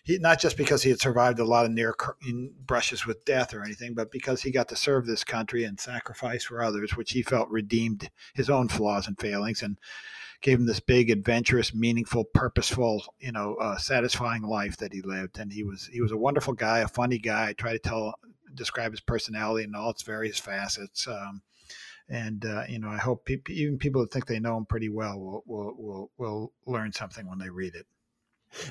he 0.03 0.17
not 0.19 0.39
just 0.39 0.57
because 0.57 0.83
he 0.83 0.89
had 0.89 1.01
survived 1.01 1.39
a 1.39 1.45
lot 1.45 1.65
of 1.65 1.71
near 1.71 1.95
brushes 2.65 3.05
with 3.05 3.25
death 3.25 3.53
or 3.53 3.63
anything, 3.63 3.93
but 3.93 4.11
because 4.11 4.41
he 4.43 4.51
got 4.51 4.69
to 4.69 4.75
serve 4.75 5.05
this 5.05 5.23
country 5.23 5.63
and 5.63 5.79
sacrifice 5.79 6.45
for 6.45 6.63
others, 6.63 6.95
which 6.95 7.11
he 7.11 7.21
felt 7.21 7.49
redeemed 7.49 8.09
his 8.33 8.49
own 8.49 8.67
flaws 8.67 9.07
and 9.07 9.19
failings 9.19 9.48
and 9.61 9.77
gave 10.41 10.59
him 10.59 10.65
this 10.65 10.79
big, 10.79 11.09
adventurous, 11.09 11.73
meaningful, 11.73 12.23
purposeful, 12.23 13.03
you 13.19 13.31
know, 13.31 13.55
uh, 13.55 13.77
satisfying 13.77 14.43
life 14.43 14.77
that 14.77 14.93
he 14.93 15.01
lived. 15.01 15.37
And 15.37 15.51
he 15.51 15.63
was 15.63 15.89
he 15.91 16.01
was 16.01 16.11
a 16.11 16.17
wonderful 16.17 16.53
guy, 16.53 16.79
a 16.79 16.87
funny 16.87 17.17
guy. 17.17 17.49
I 17.49 17.53
try 17.53 17.73
to 17.73 17.79
tell 17.79 18.15
describe 18.53 18.91
his 18.91 19.01
personality 19.01 19.63
in 19.65 19.75
all 19.75 19.91
its 19.91 20.03
various 20.03 20.39
facets. 20.39 21.07
Um, 21.07 21.41
and 22.07 22.45
uh, 22.45 22.63
you 22.67 22.79
know, 22.79 22.89
I 22.89 22.97
hope 22.97 23.25
pe- 23.25 23.41
even 23.49 23.77
people 23.77 24.01
that 24.01 24.11
think 24.11 24.25
they 24.25 24.39
know 24.39 24.57
him 24.57 24.65
pretty 24.65 24.89
well 24.89 25.19
will 25.19 25.43
will 25.45 25.73
will 25.77 26.11
will 26.17 26.53
learn 26.65 26.91
something 26.91 27.27
when 27.27 27.39
they 27.39 27.49
read 27.49 27.75
it. 27.75 27.85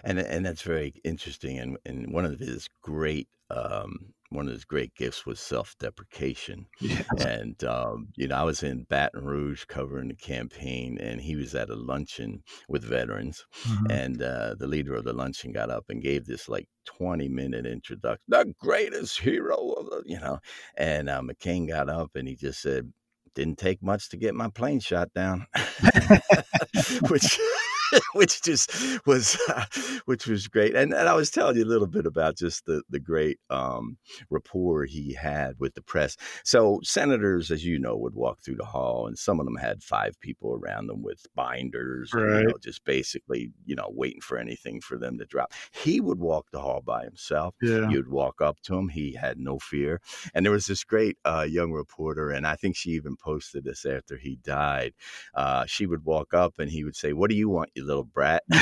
and 0.05 0.19
and 0.19 0.45
that's 0.45 0.63
very 0.63 0.95
interesting. 1.05 1.59
And 1.59 1.79
and 1.85 2.13
one 2.13 2.25
of 2.25 2.39
his 2.41 2.69
great 2.83 3.29
um, 3.51 4.15
one 4.31 4.47
of 4.47 4.53
his 4.53 4.65
great 4.65 4.95
gifts 4.95 5.25
was 5.25 5.41
self 5.41 5.75
deprecation. 5.79 6.67
Yeah. 6.81 7.03
And 7.27 7.63
um, 7.65 8.09
you 8.17 8.29
know, 8.29 8.37
I 8.37 8.43
was 8.43 8.63
in 8.63 8.85
Baton 8.85 9.25
Rouge 9.25 9.65
covering 9.65 10.09
the 10.09 10.15
campaign, 10.15 10.99
and 11.01 11.21
he 11.21 11.37
was 11.37 11.55
at 11.55 11.71
a 11.71 11.75
luncheon 11.77 12.43
with 12.69 12.85
veterans, 12.85 13.45
Mm-hmm. 13.67 13.91
and 13.91 14.23
uh, 14.23 14.55
the 14.59 14.67
leader 14.67 14.95
of 14.95 15.05
the 15.05 15.13
luncheon 15.13 15.53
got 15.53 15.71
up 15.71 15.87
and 15.89 16.03
gave 16.03 16.27
this 16.27 16.49
like 16.49 16.69
20 16.87 17.29
minute 17.29 17.67
introduction, 17.67 18.21
the 18.29 18.55
greatest 18.61 19.21
hero 19.21 19.71
of 19.73 19.87
the, 19.87 20.03
you 20.07 20.19
know, 20.19 20.39
and 20.77 21.09
uh, 21.09 21.21
McCain 21.21 21.69
got 21.69 21.89
up 21.89 22.11
and 22.15 22.29
he 22.29 22.37
just 22.37 22.61
said, 22.61 22.93
"Didn't 23.35 23.59
take 23.59 23.83
much 23.83 24.09
to 24.11 24.17
get 24.17 24.35
my 24.35 24.49
plane 24.51 24.81
shot 24.81 25.13
down," 25.15 25.47
which. 27.09 27.39
which 28.19 28.43
just 28.43 28.73
was 29.07 29.39
uh, 29.49 29.65
which 30.05 30.27
was 30.27 30.49
great. 30.49 30.75
And, 30.75 30.93
and 30.93 31.09
I 31.09 31.15
was 31.15 31.31
telling 31.31 31.57
you 31.57 31.65
a 31.65 31.73
little 31.73 31.87
bit 31.87 32.05
about 32.05 32.37
just 32.37 32.67
the 32.67 32.83
the 32.91 32.99
great 32.99 33.39
um, 33.49 33.97
rapport 34.29 34.85
he 34.85 35.15
had 35.15 35.55
with 35.59 35.75
the 35.75 35.83
press. 35.83 36.17
So 36.45 36.81
senators, 36.83 37.51
as 37.51 37.65
you 37.65 37.79
know, 37.79 37.97
would 37.97 38.15
walk 38.15 38.41
through 38.41 38.57
the 38.57 38.65
hall, 38.65 39.07
and 39.07 39.17
some 39.17 39.39
of 39.39 39.47
them 39.47 39.57
had 39.57 39.83
five 39.83 40.19
people 40.21 40.53
around 40.53 40.89
them 40.89 41.03
with 41.03 41.27
binders, 41.35 42.13
right. 42.13 42.25
and, 42.25 42.41
you 42.41 42.49
know, 42.49 42.59
just 42.61 42.85
basically 42.85 43.53
you 43.65 43.77
know 43.77 43.91
waiting 43.95 44.21
for 44.21 44.37
anything 44.37 44.81
for 44.81 44.99
them 44.99 45.17
to 45.19 45.25
drop. 45.25 45.53
He 45.71 46.01
would 46.01 46.19
walk 46.19 46.47
the 46.51 46.61
hall 46.61 46.83
by 46.85 47.05
himself. 47.05 47.55
Yeah. 47.63 47.89
You'd 47.89 48.11
walk 48.11 48.41
up 48.41 48.61
to 48.63 48.77
him. 48.77 48.89
He 48.89 49.15
had 49.15 49.39
no 49.39 49.59
fear. 49.59 50.01
And 50.35 50.45
there 50.45 50.53
was 50.53 50.67
this 50.67 50.83
great 50.83 51.17
uh, 51.25 51.47
young 51.49 51.71
reporter, 51.73 52.31
and 52.31 52.47
I 52.47 52.57
think 52.57 52.75
she 52.75 52.91
even 52.91 53.17
posted 53.17 53.65
this 53.65 53.87
after 53.87 54.17
he 54.17 54.37
died. 54.43 54.95
Uh, 55.35 55.67
she 55.67 55.87
would 55.87 56.05
walk 56.05 56.35
up 56.35 56.55
and 56.59 56.71
he 56.71 56.83
would 56.83 56.97
say, 56.97 57.13
"What 57.13 57.31
do 57.31 57.37
you 57.37 57.49
want, 57.49 57.71
you 57.75 57.85
little 57.85 58.08
brat?" 58.13 58.43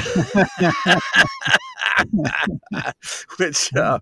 which 3.39 3.75
uh, 3.75 3.99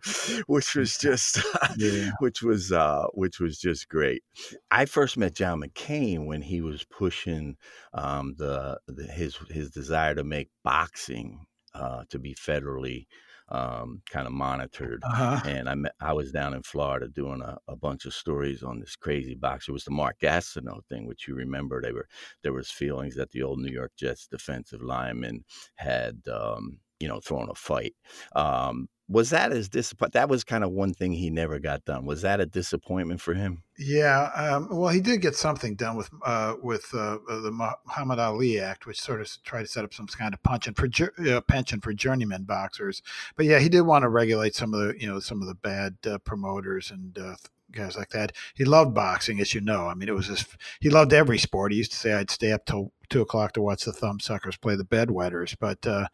which 0.46 0.74
was 0.74 0.98
just 0.98 1.40
yeah. 1.76 2.10
which 2.20 2.42
was 2.42 2.72
uh, 2.72 3.04
which 3.14 3.40
was 3.40 3.58
just 3.58 3.88
great. 3.88 4.22
I 4.70 4.86
first 4.86 5.16
met 5.16 5.34
John 5.34 5.60
McCain 5.60 6.26
when 6.26 6.42
he 6.42 6.60
was 6.60 6.84
pushing 6.84 7.56
um, 7.92 8.34
the, 8.36 8.78
the, 8.86 9.04
his 9.04 9.36
his 9.50 9.70
desire 9.70 10.14
to 10.14 10.24
make 10.24 10.50
boxing 10.62 11.46
uh, 11.74 12.04
to 12.10 12.18
be 12.18 12.34
federally 12.34 13.06
um, 13.48 14.02
kind 14.08 14.26
of 14.26 14.32
monitored. 14.32 15.02
Uh-huh. 15.04 15.40
And 15.46 15.68
I 15.68 15.74
met, 15.74 15.94
I 16.00 16.12
was 16.12 16.32
down 16.32 16.54
in 16.54 16.62
Florida 16.62 17.08
doing 17.08 17.42
a, 17.42 17.58
a, 17.68 17.76
bunch 17.76 18.06
of 18.06 18.14
stories 18.14 18.62
on 18.62 18.80
this 18.80 18.96
crazy 18.96 19.34
boxer. 19.34 19.70
It 19.70 19.74
was 19.74 19.84
the 19.84 19.90
Mark 19.90 20.16
Gastineau 20.20 20.80
thing, 20.88 21.06
which 21.06 21.28
you 21.28 21.34
remember. 21.34 21.80
They 21.80 21.92
were 21.92 22.08
there 22.42 22.52
was 22.52 22.70
feelings 22.70 23.14
that 23.16 23.30
the 23.32 23.42
old 23.42 23.58
New 23.60 23.72
York 23.72 23.92
Jets 23.96 24.26
defensive 24.26 24.82
lineman 24.82 25.44
had 25.76 26.22
um, 26.32 26.78
you 27.00 27.08
know 27.08 27.20
thrown 27.20 27.50
a 27.50 27.54
fight. 27.54 27.94
Um, 28.34 28.88
was 29.08 29.30
that 29.30 29.52
as 29.52 29.68
disappoint? 29.68 30.12
That 30.14 30.28
was 30.28 30.44
kind 30.44 30.64
of 30.64 30.70
one 30.70 30.94
thing 30.94 31.12
he 31.12 31.28
never 31.28 31.58
got 31.58 31.84
done. 31.84 32.06
Was 32.06 32.22
that 32.22 32.40
a 32.40 32.46
disappointment 32.46 33.20
for 33.20 33.34
him? 33.34 33.62
Yeah, 33.78 34.30
um, 34.34 34.68
well, 34.70 34.88
he 34.88 35.00
did 35.00 35.20
get 35.20 35.34
something 35.34 35.74
done 35.74 35.96
with 35.96 36.08
uh, 36.24 36.54
with 36.62 36.88
uh, 36.94 37.18
the 37.28 37.50
Muhammad 37.50 38.18
Ali 38.18 38.58
Act, 38.58 38.86
which 38.86 39.00
sort 39.00 39.20
of 39.20 39.28
tried 39.42 39.62
to 39.62 39.68
set 39.68 39.84
up 39.84 39.92
some 39.92 40.06
kind 40.06 40.32
of 40.32 40.42
pension 40.42 40.74
for 40.74 40.88
uh, 41.28 41.40
pension 41.42 41.80
for 41.80 41.92
journeyman 41.92 42.44
boxers. 42.44 43.02
But 43.36 43.46
yeah, 43.46 43.58
he 43.58 43.68
did 43.68 43.82
want 43.82 44.04
to 44.04 44.08
regulate 44.08 44.54
some 44.54 44.72
of 44.72 44.80
the 44.80 44.94
you 44.98 45.06
know 45.06 45.20
some 45.20 45.42
of 45.42 45.48
the 45.48 45.54
bad 45.54 45.96
uh, 46.06 46.18
promoters 46.18 46.90
and 46.90 47.18
uh, 47.18 47.34
guys 47.74 47.96
like 47.96 48.10
that. 48.10 48.32
He 48.54 48.64
loved 48.64 48.94
boxing, 48.94 49.40
as 49.40 49.54
you 49.54 49.60
know. 49.60 49.86
I 49.88 49.94
mean, 49.94 50.08
it 50.08 50.14
was 50.14 50.26
his. 50.26 50.46
He 50.80 50.90
loved 50.90 51.12
every 51.12 51.38
sport. 51.38 51.72
He 51.72 51.78
used 51.78 51.92
to 51.92 51.98
say, 51.98 52.12
"I'd 52.12 52.30
stay 52.30 52.52
up 52.52 52.64
till 52.66 52.92
two 53.10 53.20
o'clock 53.20 53.52
to 53.52 53.62
watch 53.62 53.84
the 53.84 53.92
thumbsuckers 53.92 54.60
play 54.60 54.76
the 54.76 54.84
bedwetters." 54.84 55.56
But, 55.58 55.86
uh, 55.86 56.06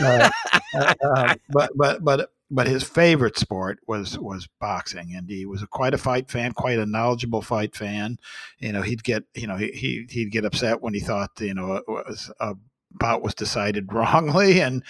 uh, 0.00 0.30
uh, 0.74 0.94
uh, 1.04 1.34
but, 1.50 1.70
but, 1.76 2.04
but, 2.04 2.30
but 2.50 2.66
his 2.66 2.82
favorite 2.82 3.38
sport 3.38 3.78
was 3.86 4.18
was 4.18 4.48
boxing, 4.60 5.14
and 5.14 5.28
he 5.28 5.46
was 5.46 5.62
a, 5.62 5.66
quite 5.66 5.94
a 5.94 5.98
fight 5.98 6.30
fan, 6.30 6.52
quite 6.52 6.78
a 6.78 6.86
knowledgeable 6.86 7.42
fight 7.42 7.74
fan. 7.74 8.18
You 8.58 8.72
know, 8.72 8.82
he'd 8.82 9.02
get, 9.02 9.24
you 9.34 9.46
know, 9.46 9.56
he 9.56 10.06
he'd 10.10 10.30
get 10.30 10.44
upset 10.44 10.82
when 10.82 10.92
he 10.92 11.00
thought, 11.00 11.30
you 11.40 11.54
know, 11.54 11.76
it 11.76 11.84
was 11.88 12.30
a 12.40 12.54
bout 12.94 13.22
was 13.22 13.34
decided 13.34 13.92
wrongly, 13.92 14.60
and 14.60 14.82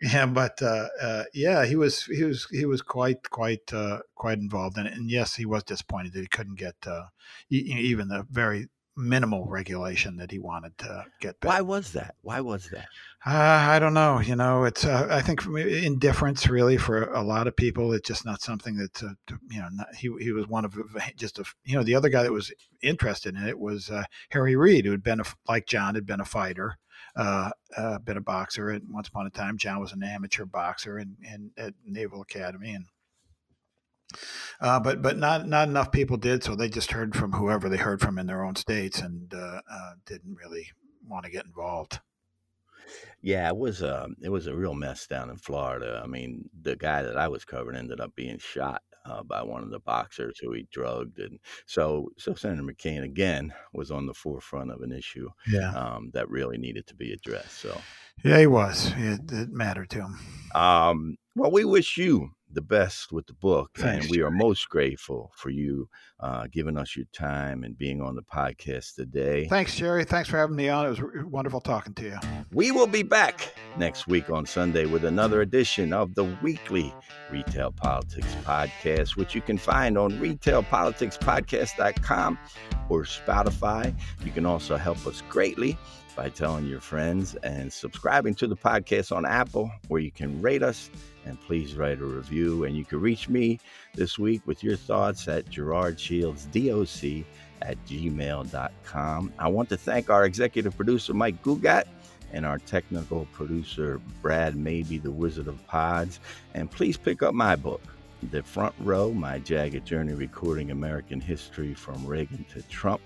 yeah, 0.00 0.26
but 0.26 0.60
uh, 0.62 0.88
uh, 1.00 1.24
yeah, 1.34 1.64
he 1.66 1.76
was 1.76 2.04
he 2.04 2.24
was 2.24 2.46
he 2.50 2.64
was 2.64 2.82
quite 2.82 3.30
quite 3.30 3.72
uh, 3.72 4.00
quite 4.14 4.38
involved 4.38 4.78
in 4.78 4.86
it, 4.86 4.94
and 4.94 5.10
yes, 5.10 5.36
he 5.36 5.46
was 5.46 5.62
disappointed 5.64 6.12
that 6.12 6.20
he 6.20 6.26
couldn't 6.28 6.58
get 6.58 6.76
uh, 6.86 7.04
even 7.50 8.08
the 8.08 8.26
very 8.30 8.68
minimal 9.00 9.46
regulation 9.46 10.16
that 10.18 10.30
he 10.30 10.38
wanted 10.38 10.76
to 10.78 11.04
get. 11.20 11.40
Back. 11.40 11.48
Why 11.48 11.60
was 11.60 11.92
that? 11.92 12.14
Why 12.22 12.40
was 12.40 12.68
that? 12.70 12.86
Uh, 13.26 13.30
I 13.70 13.78
don't 13.78 13.94
know. 13.94 14.20
You 14.20 14.36
know, 14.36 14.64
it's 14.64 14.84
uh, 14.84 15.08
I 15.10 15.22
think 15.22 15.44
indifference 15.46 16.48
really 16.48 16.76
for 16.76 17.04
a 17.12 17.22
lot 17.22 17.46
of 17.46 17.56
people. 17.56 17.92
It's 17.92 18.06
just 18.06 18.24
not 18.24 18.42
something 18.42 18.76
that 18.76 19.02
uh, 19.02 19.34
you 19.50 19.60
know. 19.60 19.68
Not, 19.72 19.94
he 19.94 20.10
he 20.20 20.32
was 20.32 20.46
one 20.46 20.64
of 20.64 20.76
just 21.16 21.38
a 21.38 21.44
you 21.64 21.76
know 21.76 21.82
the 21.82 21.94
other 21.94 22.08
guy 22.08 22.22
that 22.22 22.32
was 22.32 22.52
interested 22.82 23.34
in 23.34 23.46
it 23.46 23.58
was 23.58 23.90
uh, 23.90 24.04
Harry 24.30 24.56
Reid, 24.56 24.84
who 24.84 24.90
had 24.92 25.02
been 25.02 25.20
a, 25.20 25.24
like 25.48 25.66
John 25.66 25.94
had 25.94 26.06
been 26.06 26.20
a 26.20 26.24
fighter 26.24 26.78
uh, 27.16 27.50
uh, 27.76 27.98
been 27.98 28.16
a 28.16 28.22
boxer. 28.22 28.70
And 28.70 28.84
once 28.90 29.08
upon 29.08 29.26
a 29.26 29.30
time, 29.30 29.58
John 29.58 29.80
was 29.80 29.92
an 29.92 30.02
amateur 30.02 30.44
boxer 30.44 30.98
in, 30.98 31.16
in 31.22 31.50
at 31.56 31.74
Naval 31.84 32.22
Academy, 32.22 32.74
and 32.74 32.86
uh, 34.60 34.80
but 34.80 35.02
but 35.02 35.18
not 35.18 35.46
not 35.46 35.68
enough 35.68 35.92
people 35.92 36.16
did. 36.16 36.42
So 36.42 36.54
they 36.54 36.68
just 36.68 36.92
heard 36.92 37.14
from 37.14 37.32
whoever 37.32 37.68
they 37.68 37.76
heard 37.76 38.00
from 38.00 38.18
in 38.18 38.26
their 38.26 38.44
own 38.44 38.56
states, 38.56 39.00
and 39.00 39.32
uh, 39.34 39.60
uh, 39.70 39.92
didn't 40.06 40.36
really 40.36 40.68
want 41.06 41.24
to 41.24 41.30
get 41.30 41.46
involved. 41.46 42.00
Yeah, 43.22 43.48
it 43.48 43.56
was 43.56 43.82
a 43.82 44.04
um, 44.04 44.16
it 44.22 44.30
was 44.30 44.46
a 44.46 44.54
real 44.54 44.74
mess 44.74 45.06
down 45.06 45.30
in 45.30 45.36
Florida. 45.36 46.00
I 46.02 46.06
mean, 46.06 46.48
the 46.62 46.76
guy 46.76 47.02
that 47.02 47.16
I 47.16 47.28
was 47.28 47.44
covering 47.44 47.76
ended 47.76 48.00
up 48.00 48.14
being 48.14 48.38
shot 48.38 48.82
uh, 49.04 49.22
by 49.22 49.42
one 49.42 49.62
of 49.62 49.70
the 49.70 49.80
boxers 49.80 50.38
who 50.38 50.52
he 50.52 50.66
drugged, 50.72 51.18
and 51.18 51.38
so 51.66 52.10
so 52.16 52.34
Senator 52.34 52.62
McCain 52.62 53.04
again 53.04 53.52
was 53.72 53.90
on 53.90 54.06
the 54.06 54.14
forefront 54.14 54.70
of 54.70 54.80
an 54.82 54.92
issue 54.92 55.28
yeah. 55.46 55.72
um, 55.72 56.10
that 56.14 56.30
really 56.30 56.58
needed 56.58 56.86
to 56.86 56.94
be 56.94 57.12
addressed. 57.12 57.58
So 57.58 57.80
yeah, 58.24 58.38
he 58.38 58.46
was. 58.46 58.92
It, 58.96 59.20
it 59.30 59.50
mattered 59.50 59.90
to 59.90 60.02
him. 60.02 60.18
Um, 60.54 61.16
well, 61.36 61.50
we 61.50 61.64
wish 61.64 61.96
you 61.96 62.30
the 62.52 62.60
best 62.60 63.10
with 63.12 63.26
the 63.26 63.32
book. 63.34 63.70
Thanks, 63.76 64.06
and 64.06 64.10
we 64.10 64.22
are 64.22 64.30
most 64.30 64.68
grateful 64.68 65.32
for 65.36 65.50
you 65.50 65.88
uh, 66.20 66.46
giving 66.50 66.78
us 66.78 66.96
your 66.96 67.06
time 67.12 67.62
and 67.64 67.78
being 67.78 68.00
on 68.00 68.14
the 68.14 68.22
podcast 68.22 68.94
today. 68.94 69.48
Thanks, 69.48 69.74
Jerry. 69.76 70.04
Thanks 70.04 70.28
for 70.28 70.38
having 70.38 70.54
me 70.56 70.68
on. 70.68 70.86
It 70.86 70.90
was 70.90 71.00
wonderful 71.24 71.60
talking 71.60 71.94
to 71.94 72.02
you. 72.02 72.18
We 72.52 72.70
will 72.70 72.86
be 72.86 73.02
back 73.02 73.54
next 73.76 74.06
week 74.06 74.30
on 74.30 74.46
Sunday 74.46 74.86
with 74.86 75.04
another 75.04 75.40
edition 75.40 75.92
of 75.92 76.14
the 76.14 76.24
weekly 76.42 76.94
Retail 77.30 77.72
Politics 77.72 78.36
Podcast, 78.44 79.16
which 79.16 79.34
you 79.34 79.40
can 79.40 79.58
find 79.58 79.98
on 79.98 80.12
retailpoliticspodcast.com 80.12 82.38
or 82.90 83.04
Spotify. 83.04 83.94
You 84.24 84.32
can 84.32 84.44
also 84.44 84.76
help 84.76 85.06
us 85.06 85.22
greatly 85.28 85.78
by 86.16 86.28
telling 86.28 86.66
your 86.66 86.80
friends 86.80 87.34
and 87.36 87.72
subscribing 87.72 88.34
to 88.34 88.46
the 88.46 88.56
podcast 88.56 89.14
on 89.14 89.24
Apple, 89.24 89.70
where 89.88 90.00
you 90.00 90.10
can 90.10 90.42
rate 90.42 90.62
us 90.62 90.90
and 91.24 91.40
please 91.40 91.76
write 91.76 92.00
a 92.00 92.04
review. 92.04 92.64
And 92.64 92.76
you 92.76 92.84
can 92.84 93.00
reach 93.00 93.28
me 93.28 93.58
this 93.94 94.18
week 94.18 94.42
with 94.46 94.62
your 94.62 94.76
thoughts 94.76 95.28
at 95.28 95.46
gerardshieldsdoc 95.46 97.24
at 97.62 97.84
gmail.com. 97.86 99.32
I 99.38 99.48
want 99.48 99.68
to 99.68 99.76
thank 99.76 100.10
our 100.10 100.24
executive 100.24 100.76
producer, 100.76 101.14
Mike 101.14 101.42
Gugat, 101.42 101.84
and 102.32 102.46
our 102.46 102.58
technical 102.58 103.26
producer, 103.32 104.00
Brad 104.22 104.56
Maybe, 104.56 104.98
the 104.98 105.10
Wizard 105.10 105.48
of 105.48 105.64
Pods. 105.66 106.20
And 106.54 106.70
please 106.70 106.96
pick 106.96 107.22
up 107.22 107.34
my 107.34 107.56
book, 107.56 107.82
The 108.24 108.42
Front 108.42 108.74
Row 108.80 109.12
My 109.12 109.38
Jagged 109.38 109.86
Journey 109.86 110.12
Recording 110.12 110.70
American 110.70 111.20
History 111.20 111.72
from 111.72 112.06
Reagan 112.06 112.44
to 112.52 112.62
Trump, 112.62 113.00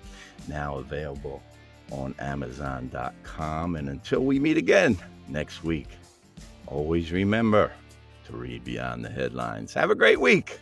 now 0.48 0.78
available 0.78 1.42
on 1.92 2.14
Amazon.com. 2.18 3.76
And 3.76 3.88
until 3.88 4.24
we 4.24 4.40
meet 4.40 4.56
again 4.56 4.98
next 5.28 5.62
week, 5.62 5.88
always 6.66 7.12
remember 7.12 7.72
to 8.26 8.36
read 8.36 8.64
beyond 8.64 9.04
the 9.04 9.10
headlines. 9.10 9.72
Have 9.74 9.90
a 9.90 9.94
great 9.94 10.20
week. 10.20 10.58